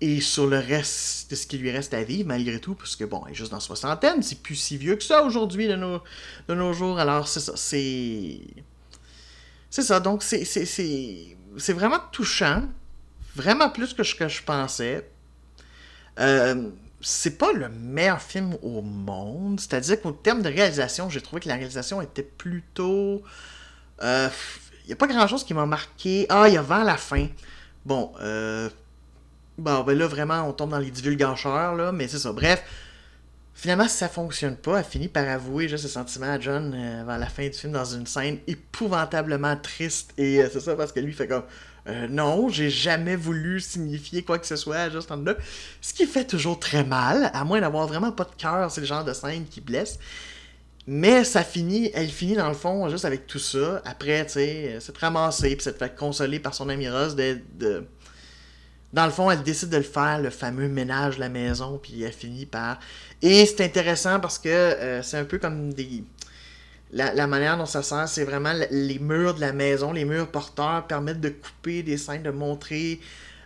et 0.00 0.20
sur 0.20 0.46
le 0.46 0.58
reste 0.58 1.30
de 1.30 1.36
ce 1.36 1.46
qui 1.46 1.58
lui 1.58 1.70
reste 1.70 1.94
à 1.94 2.02
vivre, 2.02 2.28
malgré 2.28 2.60
tout, 2.60 2.74
parce 2.74 2.96
que 2.96 3.04
bon, 3.04 3.22
elle 3.26 3.32
est 3.32 3.34
juste 3.34 3.52
dans 3.52 3.60
soixantaine, 3.60 4.22
c'est 4.22 4.42
plus 4.42 4.56
si 4.56 4.76
vieux 4.76 4.96
que 4.96 5.04
ça 5.04 5.22
aujourd'hui 5.22 5.68
de 5.68 5.76
nos, 6.54 6.72
jours. 6.72 6.98
Alors, 6.98 7.28
c'est 7.28 7.40
ça, 7.40 7.52
c'est. 7.56 8.40
C'est 9.70 9.82
ça, 9.82 10.00
donc 10.00 10.22
c'est, 10.22 10.44
c'est, 10.44 11.72
vraiment 11.72 12.00
touchant, 12.12 12.62
vraiment 13.34 13.68
plus 13.68 13.92
que 13.92 14.02
ce 14.02 14.14
que 14.14 14.28
je 14.28 14.42
pensais. 14.42 15.08
Euh, 16.18 16.70
c'est 17.00 17.38
pas 17.38 17.52
le 17.52 17.68
meilleur 17.68 18.20
film 18.20 18.56
au 18.62 18.82
monde, 18.82 19.60
c'est-à-dire 19.60 20.00
qu'au 20.00 20.12
terme 20.12 20.42
de 20.42 20.48
réalisation, 20.48 21.10
j'ai 21.10 21.20
trouvé 21.20 21.40
que 21.42 21.48
la 21.48 21.54
réalisation 21.54 22.00
était 22.02 22.22
plutôt. 22.22 23.22
Il 24.00 24.04
euh, 24.04 24.28
n'y 24.86 24.92
a 24.92 24.96
pas 24.96 25.06
grand-chose 25.06 25.44
qui 25.44 25.54
m'a 25.54 25.66
marqué. 25.66 26.26
Ah, 26.28 26.48
il 26.48 26.54
y 26.54 26.56
a 26.56 26.62
Vers 26.62 26.84
la 26.84 26.96
fin. 26.96 27.26
Bon, 27.84 28.12
euh 28.20 28.68
ben 29.58 29.84
là, 29.86 30.06
vraiment, 30.06 30.48
on 30.48 30.52
tombe 30.52 30.70
dans 30.70 30.78
les 30.78 30.90
divulgateurs, 30.90 31.74
là, 31.74 31.92
mais 31.92 32.08
c'est 32.08 32.18
ça. 32.18 32.32
Bref, 32.32 32.62
finalement, 33.54 33.88
ça 33.88 34.08
fonctionne 34.08 34.56
pas, 34.56 34.78
elle 34.78 34.84
finit 34.84 35.08
par 35.08 35.26
avouer 35.28 35.68
juste 35.68 35.84
ses 35.84 35.92
sentiments 35.92 36.32
à 36.32 36.40
John 36.40 36.74
euh, 36.74 37.04
vers 37.06 37.18
la 37.18 37.26
fin 37.26 37.46
du 37.46 37.54
film 37.54 37.72
dans 37.72 37.84
une 37.84 38.06
scène 38.06 38.38
épouvantablement 38.46 39.56
triste. 39.56 40.12
Et 40.18 40.42
euh, 40.42 40.48
c'est 40.52 40.60
ça 40.60 40.76
parce 40.76 40.92
que 40.92 41.00
lui 41.00 41.12
fait 41.12 41.28
comme 41.28 41.44
euh, 41.88 42.08
Non, 42.08 42.48
j'ai 42.48 42.70
jamais 42.70 43.16
voulu 43.16 43.60
signifier 43.60 44.22
quoi 44.22 44.38
que 44.38 44.46
ce 44.46 44.56
soit 44.56 44.76
à 44.76 44.90
Justin 44.90 45.22
là. 45.24 45.34
Ce 45.80 45.94
qui 45.94 46.06
fait 46.06 46.24
toujours 46.24 46.58
très 46.58 46.84
mal, 46.84 47.30
à 47.32 47.44
moins 47.44 47.60
d'avoir 47.60 47.86
vraiment 47.86 48.12
pas 48.12 48.24
de 48.24 48.34
cœur, 48.36 48.70
c'est 48.70 48.80
le 48.80 48.86
genre 48.86 49.04
de 49.04 49.12
scène 49.12 49.46
qui 49.46 49.60
blesse. 49.60 49.98
Mais 50.86 51.24
ça 51.24 51.42
finit, 51.42 51.90
elle 51.94 52.08
finit 52.08 52.34
dans 52.34 52.48
le 52.48 52.54
fond 52.54 52.88
juste 52.88 53.04
avec 53.04 53.26
tout 53.26 53.40
ça. 53.40 53.82
Après, 53.84 54.24
tu 54.26 54.34
sais, 54.34 54.78
c'est 54.80 54.96
ramassé, 54.98 55.56
puis 55.56 55.72
te 55.72 55.76
fait 55.76 55.96
consoler 55.96 56.38
par 56.38 56.54
son 56.54 56.68
ami 56.68 56.88
Rose 56.88 57.16
de 57.16 57.84
dans 58.96 59.04
le 59.04 59.10
fond, 59.10 59.30
elle 59.30 59.42
décide 59.42 59.68
de 59.68 59.76
le 59.76 59.82
faire, 59.82 60.20
le 60.20 60.30
fameux 60.30 60.68
ménage 60.68 61.16
de 61.16 61.20
la 61.20 61.28
maison, 61.28 61.78
puis 61.82 62.02
elle 62.02 62.12
finit 62.12 62.46
par. 62.46 62.78
Et 63.20 63.44
c'est 63.44 63.62
intéressant 63.62 64.20
parce 64.20 64.38
que 64.38 64.48
euh, 64.48 65.02
c'est 65.02 65.18
un 65.18 65.24
peu 65.24 65.38
comme 65.38 65.72
des. 65.72 66.02
La, 66.96 67.26
manière 67.26 67.58
dont 67.58 67.66
ça 67.66 67.82
sert, 67.82 68.08
c'est 68.08 68.24
vraiment 68.24 68.54
les 68.70 68.98
murs 68.98 69.34
de 69.34 69.40
la 69.40 69.52
maison, 69.52 69.92
les 69.92 70.06
murs 70.06 70.28
porteurs 70.28 70.86
permettent 70.86 71.20
de 71.20 71.28
couper 71.28 71.82
des 71.82 71.98
scènes, 71.98 72.22
de 72.22 72.30
montrer 72.30 73.00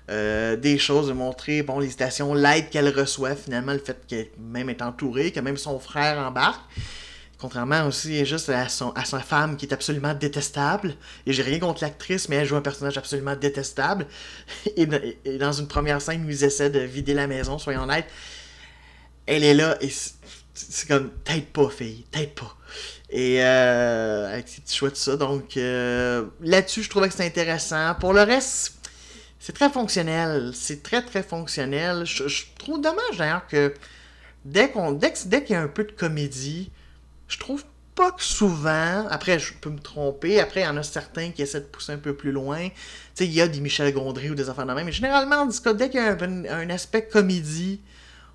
euh, 0.09 0.55
des 0.55 0.79
choses, 0.79 1.09
de 1.09 1.13
montrer 1.13 1.63
bon, 1.63 1.81
l'hésitation, 1.81 2.33
l'aide 2.33 2.71
qu'elle 2.71 2.89
reçoit, 2.97 3.35
finalement, 3.35 3.73
le 3.73 3.81
fait 3.81 4.07
qu'elle 4.07 4.29
même 4.39 4.71
est 4.71 4.83
entourée, 4.83 5.33
que 5.33 5.41
même 5.41 5.57
son 5.57 5.81
frère 5.81 6.19
embarque. 6.19 6.63
Contrairement 7.39 7.87
aussi 7.87 8.25
juste 8.25 8.51
à, 8.51 8.69
son, 8.69 8.91
à 8.91 9.05
sa 9.05 9.19
femme 9.19 9.57
qui 9.57 9.67
est 9.67 9.73
absolument 9.73 10.15
détestable. 10.15 10.95
Et 11.27 11.33
j'ai 11.33 11.43
rien 11.43 11.59
contre 11.59 11.83
l'actrice, 11.83 12.29
mais 12.29 12.37
elle 12.37 12.47
joue 12.47 12.57
un 12.57 12.61
personnage 12.61 12.99
absolument 12.99 13.35
détestable. 13.35 14.07
Et, 14.77 14.87
dans 15.39 15.53
une 15.53 15.67
première 15.67 16.01
scène 16.01 16.25
où 16.25 16.29
ils 16.29 16.45
essaient 16.45 16.71
de 16.71 16.81
vider 16.81 17.15
la 17.15 17.27
maison, 17.27 17.59
soyons 17.59 17.83
honnêtes, 17.83 18.07
elle 19.27 19.43
est 19.43 19.55
là 19.55 19.77
et 19.81 19.91
c'est 20.55 20.89
comme, 20.89 21.09
peut-être 21.09 21.53
pas, 21.53 21.71
fille, 21.71 22.05
peut-être 22.11 22.35
pas. 22.35 22.57
Et 23.11 23.43
euh, 23.43 24.33
avec 24.33 24.49
ces 24.49 24.61
petits 24.61 25.01
ça. 25.01 25.17
Donc 25.17 25.57
euh, 25.57 26.27
là-dessus, 26.41 26.83
je 26.83 26.91
trouvais 26.91 27.09
que 27.09 27.13
c'était 27.13 27.27
intéressant. 27.27 27.95
Pour 27.97 28.13
le 28.13 28.23
reste, 28.23 28.75
c'est 29.41 29.53
très 29.53 29.69
fonctionnel. 29.69 30.53
C'est 30.55 30.83
très 30.83 31.03
très 31.03 31.23
fonctionnel. 31.23 32.05
Je, 32.05 32.45
trouve 32.59 32.81
dommage 32.81 33.17
d'ailleurs 33.19 33.47
que 33.49 33.75
dès 34.45 34.71
qu'on 34.71 34.93
dès, 34.93 35.13
dès 35.27 35.43
qu'il 35.43 35.55
y 35.55 35.59
a 35.59 35.63
un 35.63 35.69
peu 35.69 35.85
de 35.85 35.93
comédie, 35.93 36.71
je 37.27 37.39
trouve 37.39 37.65
pas 37.97 38.13
que 38.13 38.23
souvent, 38.23 39.07
après 39.11 39.41
je 39.41 39.55
peux 39.55 39.71
me 39.71 39.81
tromper, 39.81 40.39
après 40.41 40.61
il 40.61 40.65
y 40.65 40.69
en 40.69 40.77
a 40.77 40.83
certains 40.85 41.33
qui 41.33 41.43
essaient 41.43 41.61
de 41.61 41.67
pousser 41.67 41.93
un 41.93 41.99
peu 41.99 42.15
plus 42.15 42.31
loin. 42.31 42.69
Tu 42.69 42.75
sais, 43.15 43.27
il 43.27 43.33
y 43.33 43.41
a 43.41 43.49
des 43.49 43.61
Michel 43.61 43.93
Gondry 43.93 44.31
ou 44.31 44.37
des 44.37 44.49
enfants 44.49 44.65
de 44.65 44.73
même, 44.73 44.87
mais 44.87 44.93
généralement, 44.93 45.37
en 45.37 45.49
cas, 45.51 45.75
dès 45.75 45.91
qu'il 45.91 46.01
y 46.01 46.05
a 46.05 46.13
un, 46.13 46.45
un 46.45 46.71
aspect 46.71 47.09
comédie, 47.09 47.81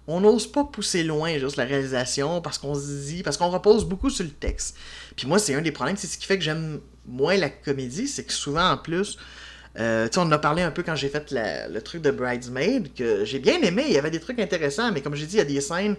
on 0.07 0.21
n'ose 0.21 0.47
pas 0.47 0.63
pousser 0.63 1.03
loin 1.03 1.37
juste 1.39 1.57
la 1.57 1.65
réalisation 1.65 2.41
parce 2.41 2.57
qu'on 2.57 2.75
se 2.75 3.07
dit, 3.07 3.23
parce 3.23 3.37
qu'on 3.37 3.49
repose 3.49 3.85
beaucoup 3.85 4.09
sur 4.09 4.23
le 4.23 4.31
texte. 4.31 4.77
Puis 5.15 5.27
moi, 5.27 5.39
c'est 5.39 5.55
un 5.55 5.61
des 5.61 5.71
problèmes, 5.71 5.97
c'est 5.97 6.07
ce 6.07 6.17
qui 6.17 6.25
fait 6.25 6.37
que 6.37 6.43
j'aime 6.43 6.79
moins 7.07 7.37
la 7.37 7.49
comédie, 7.49 8.07
c'est 8.07 8.23
que 8.23 8.33
souvent 8.33 8.71
en 8.71 8.77
plus, 8.77 9.17
euh, 9.79 10.07
tu 10.07 10.13
sais, 10.13 10.19
on 10.19 10.23
en 10.23 10.31
a 10.31 10.37
parlé 10.37 10.61
un 10.61 10.71
peu 10.71 10.83
quand 10.83 10.95
j'ai 10.95 11.09
fait 11.09 11.31
le 11.31 11.79
truc 11.79 12.01
de 12.01 12.11
Bridesmaid, 12.11 12.93
que 12.93 13.25
j'ai 13.25 13.39
bien 13.39 13.61
aimé, 13.61 13.85
il 13.87 13.93
y 13.93 13.97
avait 13.97 14.11
des 14.11 14.19
trucs 14.19 14.39
intéressants, 14.39 14.91
mais 14.91 15.01
comme 15.01 15.15
j'ai 15.15 15.25
dit, 15.25 15.35
il 15.35 15.39
y 15.39 15.41
a 15.41 15.45
des 15.45 15.61
scènes, 15.61 15.95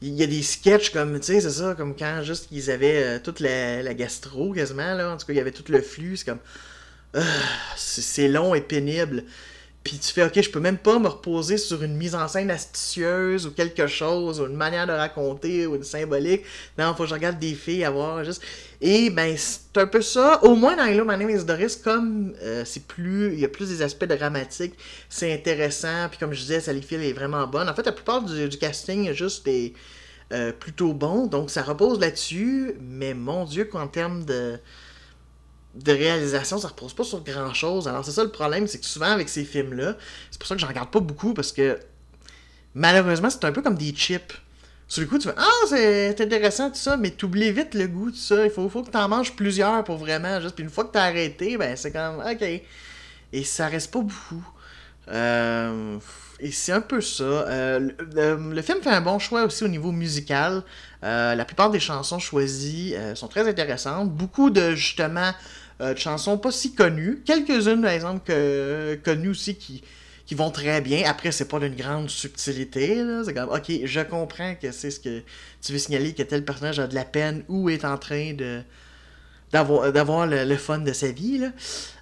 il 0.00 0.14
y 0.14 0.22
a 0.22 0.26
des 0.26 0.42
sketchs 0.42 0.90
comme, 0.90 1.20
tu 1.20 1.26
sais, 1.26 1.40
c'est 1.40 1.50
ça, 1.50 1.74
comme 1.76 1.94
quand 1.96 2.22
juste 2.22 2.48
ils 2.50 2.70
avaient 2.70 3.02
euh, 3.04 3.18
toute 3.22 3.40
la, 3.40 3.94
gastro 3.94 4.52
quasiment, 4.52 4.94
là, 4.94 5.12
en 5.12 5.16
tout 5.16 5.26
cas, 5.26 5.32
il 5.32 5.36
y 5.36 5.40
avait 5.40 5.52
tout 5.52 5.70
le 5.70 5.80
flux, 5.82 6.16
c'est 6.16 6.26
comme, 6.26 6.40
ah, 7.14 7.22
c'est 7.76 8.28
long 8.28 8.54
et 8.54 8.60
pénible. 8.60 9.24
Puis 9.84 9.98
tu 9.98 10.14
fais, 10.14 10.24
ok, 10.24 10.40
je 10.40 10.48
peux 10.48 10.60
même 10.60 10.78
pas 10.78 10.98
me 10.98 11.08
reposer 11.08 11.58
sur 11.58 11.82
une 11.82 11.94
mise 11.94 12.14
en 12.14 12.26
scène 12.26 12.50
astucieuse 12.50 13.46
ou 13.46 13.50
quelque 13.50 13.86
chose, 13.86 14.40
ou 14.40 14.46
une 14.46 14.56
manière 14.56 14.86
de 14.86 14.92
raconter, 14.92 15.66
ou 15.66 15.76
une 15.76 15.84
symbolique. 15.84 16.42
Non, 16.78 16.94
faut 16.94 17.02
que 17.02 17.10
je 17.10 17.14
regarde 17.14 17.38
des 17.38 17.52
filles 17.54 17.84
avoir 17.84 18.24
juste. 18.24 18.42
Et 18.80 19.10
ben, 19.10 19.36
c'est 19.36 19.78
un 19.78 19.86
peu 19.86 20.00
ça. 20.00 20.42
Au 20.42 20.54
moins 20.54 20.74
dans 20.74 20.86
Hello, 20.86 21.04
My 21.04 21.18
Name 21.18 21.28
is 21.28 21.44
Doris, 21.44 21.76
comme 21.76 22.32
euh, 22.42 22.64
c'est 22.64 22.86
plus. 22.86 23.34
Il 23.34 23.40
y 23.40 23.44
a 23.44 23.48
plus 23.48 23.68
des 23.68 23.82
aspects 23.82 24.06
dramatiques, 24.06 24.74
c'est 25.10 25.34
intéressant. 25.34 26.08
Puis 26.08 26.18
comme 26.18 26.32
je 26.32 26.40
disais, 26.40 26.60
Sally 26.60 26.80
Field 26.80 27.04
est 27.04 27.12
vraiment 27.12 27.46
bonne. 27.46 27.68
En 27.68 27.74
fait, 27.74 27.84
la 27.84 27.92
plupart 27.92 28.22
du, 28.22 28.48
casting 28.58 29.06
est 29.06 29.14
juste 29.14 29.44
des. 29.44 29.74
euh, 30.32 30.52
plutôt 30.52 30.94
bon, 30.94 31.26
donc 31.26 31.50
ça 31.50 31.62
repose 31.62 32.00
là-dessus, 32.00 32.74
mais 32.80 33.12
mon 33.12 33.44
Dieu, 33.44 33.66
qu'en 33.66 33.86
termes 33.86 34.24
de, 34.24 34.58
de 35.74 35.92
réalisation, 35.92 36.58
ça 36.58 36.68
repose 36.68 36.94
pas 36.94 37.04
sur 37.04 37.22
grand 37.22 37.52
chose. 37.54 37.88
Alors 37.88 38.04
c'est 38.04 38.12
ça 38.12 38.22
le 38.22 38.30
problème, 38.30 38.66
c'est 38.66 38.78
que 38.78 38.86
souvent 38.86 39.10
avec 39.10 39.28
ces 39.28 39.44
films-là, 39.44 39.96
c'est 40.30 40.38
pour 40.38 40.46
ça 40.46 40.54
que 40.54 40.60
j'en 40.60 40.68
regarde 40.68 40.90
pas 40.90 41.00
beaucoup 41.00 41.34
parce 41.34 41.52
que 41.52 41.78
malheureusement 42.74 43.30
c'est 43.30 43.44
un 43.44 43.52
peu 43.52 43.62
comme 43.62 43.76
des 43.76 43.92
chips. 43.92 44.34
Sur 44.86 45.00
le 45.00 45.08
coup, 45.08 45.18
tu 45.18 45.28
fais 45.28 45.34
Ah, 45.36 45.66
c'est 45.68 46.20
intéressant 46.20 46.68
tout 46.70 46.76
ça, 46.76 46.96
mais 46.96 47.10
t'oublies 47.10 47.50
vite 47.52 47.74
le 47.74 47.88
goût 47.88 48.10
de 48.10 48.16
ça. 48.16 48.44
Il 48.44 48.50
faut, 48.50 48.68
faut 48.68 48.82
que 48.82 48.90
t'en 48.90 49.08
manges 49.08 49.34
plusieurs 49.34 49.82
pour 49.82 49.96
vraiment 49.96 50.40
juste. 50.40 50.54
Puis 50.54 50.64
une 50.64 50.70
fois 50.70 50.84
que 50.84 50.92
t'as 50.92 51.04
arrêté, 51.04 51.56
ben 51.56 51.74
c'est 51.76 51.90
comme 51.90 52.20
OK. 52.20 52.62
Et 53.32 53.44
ça 53.44 53.66
reste 53.66 53.90
pas 53.90 54.00
beaucoup. 54.00 54.46
Euh, 55.08 55.98
et 56.40 56.52
c'est 56.52 56.72
un 56.72 56.80
peu 56.80 57.00
ça. 57.00 57.24
Euh, 57.24 57.90
le, 58.14 58.62
film 58.62 58.82
fait 58.82 58.90
un 58.90 59.00
bon 59.00 59.18
choix 59.18 59.44
aussi 59.44 59.64
au 59.64 59.68
niveau 59.68 59.90
musical. 59.90 60.62
Euh, 61.02 61.34
la 61.34 61.44
plupart 61.44 61.70
des 61.70 61.80
chansons 61.80 62.18
choisies 62.18 62.94
sont 63.14 63.28
très 63.28 63.48
intéressantes. 63.48 64.10
Beaucoup 64.10 64.50
de 64.50 64.74
justement 64.74 65.32
euh, 65.80 65.94
de 65.94 65.98
chansons 65.98 66.38
pas 66.38 66.50
si 66.50 66.74
connues. 66.74 67.22
Quelques-unes, 67.24 67.82
par 67.82 67.90
exemple, 67.90 68.20
que, 68.24 68.98
connues 69.04 69.30
aussi 69.30 69.56
qui, 69.56 69.82
qui 70.26 70.34
vont 70.34 70.50
très 70.50 70.80
bien. 70.80 71.02
Après, 71.08 71.32
c'est 71.32 71.48
pas 71.48 71.58
d'une 71.60 71.74
grande 71.74 72.08
subtilité. 72.10 73.02
C'est 73.24 73.34
comme, 73.34 73.50
ok, 73.50 73.70
je 73.84 74.00
comprends 74.00 74.54
que 74.54 74.70
c'est 74.72 74.90
ce 74.90 75.00
que 75.00 75.22
tu 75.62 75.72
veux 75.72 75.78
signaler 75.78 76.14
que 76.14 76.22
tel 76.22 76.44
personnage 76.44 76.78
a 76.78 76.86
de 76.86 76.94
la 76.94 77.04
peine 77.04 77.44
ou 77.48 77.68
est 77.70 77.84
en 77.84 77.98
train 77.98 78.32
de 78.34 78.62
d'avoir 79.52 80.26
le, 80.26 80.44
le 80.44 80.56
fun 80.56 80.78
de 80.78 80.92
sa 80.92 81.12
vie. 81.12 81.38
Là. 81.38 81.52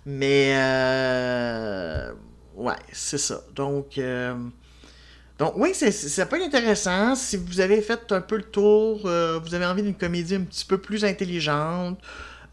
Mais, 0.07 0.55
euh, 0.57 2.13
ouais, 2.57 2.73
c'est 2.93 3.19
ça. 3.19 3.43
Donc, 3.55 3.99
euh, 3.99 4.35
donc 5.39 5.55
oui, 5.57 5.73
c'est- 5.75 5.91
ça 5.93 6.25
peut 6.25 6.37
être 6.37 6.47
intéressant. 6.47 7.15
Si 7.15 7.37
vous 7.37 7.61
avez 7.61 7.83
fait 7.83 8.11
un 8.13 8.23
peu 8.23 8.37
le 8.37 8.43
tour, 8.45 9.03
euh, 9.05 9.39
vous 9.45 9.55
avez 9.55 9.67
envie 9.67 9.83
d'une 9.83 9.95
comédie 9.95 10.37
un 10.37 10.43
petit 10.45 10.65
peu 10.65 10.79
plus 10.79 11.05
intelligente, 11.05 11.99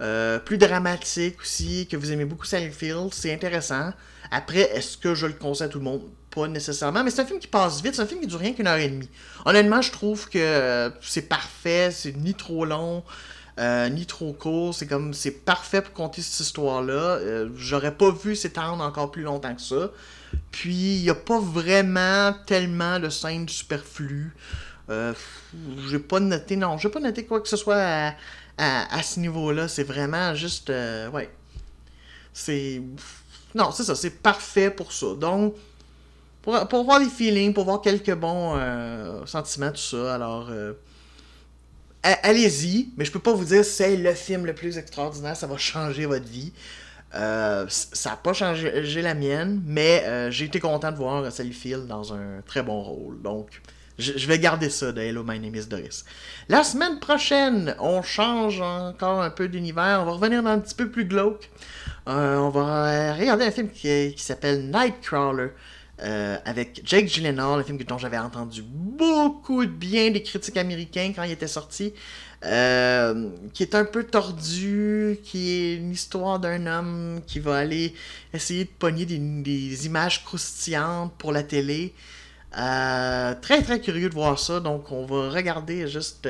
euh, 0.01 0.39
plus 0.39 0.57
dramatique 0.57 1.41
aussi, 1.41 1.87
que 1.87 1.97
vous 1.97 2.11
aimez 2.11 2.25
beaucoup 2.25 2.45
Sally 2.45 2.71
Field, 2.71 3.13
c'est 3.13 3.33
intéressant. 3.33 3.91
Après, 4.31 4.61
est-ce 4.75 4.97
que 4.97 5.15
je 5.15 5.25
le 5.27 5.33
conseille 5.33 5.67
à 5.67 5.69
tout 5.69 5.79
le 5.79 5.83
monde? 5.83 6.03
Pas 6.29 6.47
nécessairement, 6.47 7.03
mais 7.03 7.11
c'est 7.11 7.21
un 7.21 7.25
film 7.25 7.39
qui 7.39 7.47
passe 7.47 7.81
vite, 7.81 7.95
c'est 7.95 8.01
un 8.01 8.05
film 8.05 8.21
qui 8.21 8.27
dure 8.27 8.39
rien 8.39 8.53
qu'une 8.53 8.67
heure 8.67 8.77
et 8.77 8.89
demie. 8.89 9.09
Honnêtement, 9.45 9.81
je 9.81 9.91
trouve 9.91 10.29
que 10.29 10.37
euh, 10.37 10.89
c'est 11.01 11.27
parfait, 11.27 11.89
c'est 11.91 12.15
ni 12.15 12.33
trop 12.33 12.65
long. 12.65 13.03
euh, 13.59 13.89
ni 13.89 14.05
trop 14.05 14.31
court, 14.31 14.73
c'est 14.73 14.87
comme 14.87 15.13
c'est 15.13 15.31
parfait 15.31 15.81
pour 15.81 15.93
conter 15.93 16.21
cette 16.21 16.39
histoire-là. 16.39 17.19
J'aurais 17.55 17.93
pas 17.93 18.11
vu 18.11 18.35
s'étendre 18.35 18.83
encore 18.83 19.11
plus 19.11 19.23
longtemps 19.23 19.53
que 19.53 19.61
ça. 19.61 19.91
Puis 20.51 20.97
il 20.97 21.01
n'y 21.01 21.09
a 21.09 21.15
pas 21.15 21.39
vraiment 21.39 22.33
tellement 22.45 22.99
de 22.99 23.09
scènes 23.09 23.49
superflues. 23.49 24.33
Euh, 24.89 25.13
j'ai 25.87 25.99
pas 25.99 26.19
noté, 26.19 26.55
non, 26.55 26.77
j'ai 26.77 26.89
pas 26.89 26.99
noté 26.99 27.25
quoi 27.25 27.41
que 27.41 27.47
ce 27.47 27.57
soit 27.57 27.77
à, 27.77 28.13
à, 28.59 29.01
ce 29.03 29.19
niveau-là. 29.19 29.67
C'est 29.67 29.83
vraiment 29.83 30.35
juste, 30.35 30.69
euh, 30.69 31.09
ouais. 31.09 31.29
C'est, 32.33 32.81
non, 33.55 33.71
c'est 33.71 33.83
ça, 33.83 33.95
c'est 33.95 34.21
parfait 34.21 34.69
pour 34.69 34.91
ça. 34.91 35.13
Donc, 35.15 35.55
pour, 36.41 36.67
pour 36.67 36.83
voir 36.83 36.99
les 36.99 37.09
feelings, 37.09 37.53
pour 37.53 37.65
voir 37.65 37.81
quelques 37.81 38.13
bons 38.13 38.55
euh, 38.57 39.25
sentiments, 39.25 39.71
tout 39.71 39.77
ça. 39.77 40.15
Alors, 40.15 40.49
euh, 40.49 40.73
allez-y, 42.03 42.89
mais 42.97 43.05
je 43.05 43.11
peux 43.11 43.19
pas 43.19 43.33
vous 43.33 43.45
dire 43.45 43.65
c'est 43.65 43.97
le 43.97 44.13
film 44.13 44.45
le 44.45 44.53
plus 44.53 44.77
extraordinaire, 44.77 45.35
ça 45.35 45.47
va 45.47 45.57
changer 45.57 46.05
votre 46.05 46.27
vie. 46.27 46.53
Euh, 47.15 47.65
ça 47.67 48.11
n'a 48.11 48.15
pas 48.17 48.33
changé 48.33 49.01
la 49.01 49.15
mienne, 49.15 49.61
mais 49.65 50.03
euh, 50.05 50.31
j'ai 50.31 50.45
été 50.45 50.59
content 50.59 50.91
de 50.91 50.97
voir 50.97 51.31
Sally 51.31 51.53
Field 51.53 51.87
dans 51.87 52.13
un 52.13 52.41
très 52.45 52.61
bon 52.61 52.81
rôle. 52.81 53.21
Donc, 53.21 53.61
je, 53.99 54.27
vais 54.27 54.39
garder 54.39 54.69
ça 54.69 54.91
de 54.91 55.01
Hello, 55.01 55.23
My 55.23 55.39
Name 55.39 55.55
is 55.55 55.65
Doris. 55.65 56.05
La 56.47 56.63
semaine 56.63 56.99
prochaine, 56.99 57.75
on 57.79 58.01
change 58.01 58.61
encore 58.61 59.21
un 59.21 59.29
peu 59.29 59.47
d'univers. 59.47 59.99
On 60.01 60.05
va 60.05 60.11
revenir 60.11 60.41
dans 60.41 60.49
un 60.51 60.59
petit 60.59 60.75
peu 60.75 60.89
plus 60.89 61.05
glauque. 61.05 61.49
Euh, 62.07 62.37
on 62.37 62.49
va 62.49 63.13
regarder 63.13 63.45
un 63.45 63.51
film 63.51 63.69
qui, 63.69 64.13
s'appelle 64.17 64.69
Nightcrawler. 64.69 65.49
euh, 66.01 66.37
avec 66.45 66.81
Jake 66.85 67.07
Gyllenhaal, 67.07 67.59
un 67.59 67.63
film 67.63 67.77
dont 67.77 67.97
j'avais 67.97 68.17
entendu 68.17 68.63
beaucoup 68.63 69.65
de 69.65 69.71
bien 69.71 70.11
des 70.11 70.23
critiques 70.23 70.55
américains 70.55 71.11
quand 71.13 71.23
il 71.23 71.31
était 71.31 71.47
sorti, 71.47 71.93
euh, 72.45 73.29
qui 73.53 73.63
est 73.63 73.75
un 73.75 73.83
peu 73.83 74.05
tordu, 74.05 75.19
qui 75.23 75.51
est 75.51 75.75
une 75.75 75.91
histoire 75.91 76.39
d'un 76.39 76.67
homme 76.67 77.21
qui 77.27 77.39
va 77.39 77.57
aller 77.57 77.93
essayer 78.33 78.63
de 78.63 78.69
pogner 78.79 79.05
des 79.05 79.85
images 79.85 80.23
croustillantes 80.23 81.13
pour 81.17 81.33
la 81.33 81.43
télé. 81.43 81.93
Euh, 82.57 83.35
très 83.41 83.61
très 83.61 83.79
curieux 83.79 84.09
de 84.09 84.13
voir 84.13 84.39
ça, 84.39 84.59
donc 84.59 84.91
on 84.91 85.05
va 85.05 85.29
regarder 85.29 85.87
juste 85.87 86.27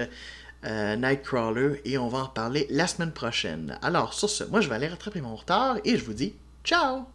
euh, 0.65 0.95
Nightcrawler 0.95 1.81
et 1.85 1.97
on 1.97 2.09
va 2.09 2.19
en 2.19 2.27
parler 2.27 2.67
la 2.69 2.87
semaine 2.87 3.11
prochaine. 3.11 3.77
Alors 3.81 4.13
sur 4.13 4.29
ce, 4.29 4.43
moi 4.43 4.59
je 4.61 4.69
vais 4.69 4.75
aller 4.75 4.87
rattraper 4.87 5.21
mon 5.21 5.35
retard 5.35 5.77
et 5.85 5.97
je 5.97 6.03
vous 6.03 6.13
dis 6.13 6.35
ciao 6.63 7.05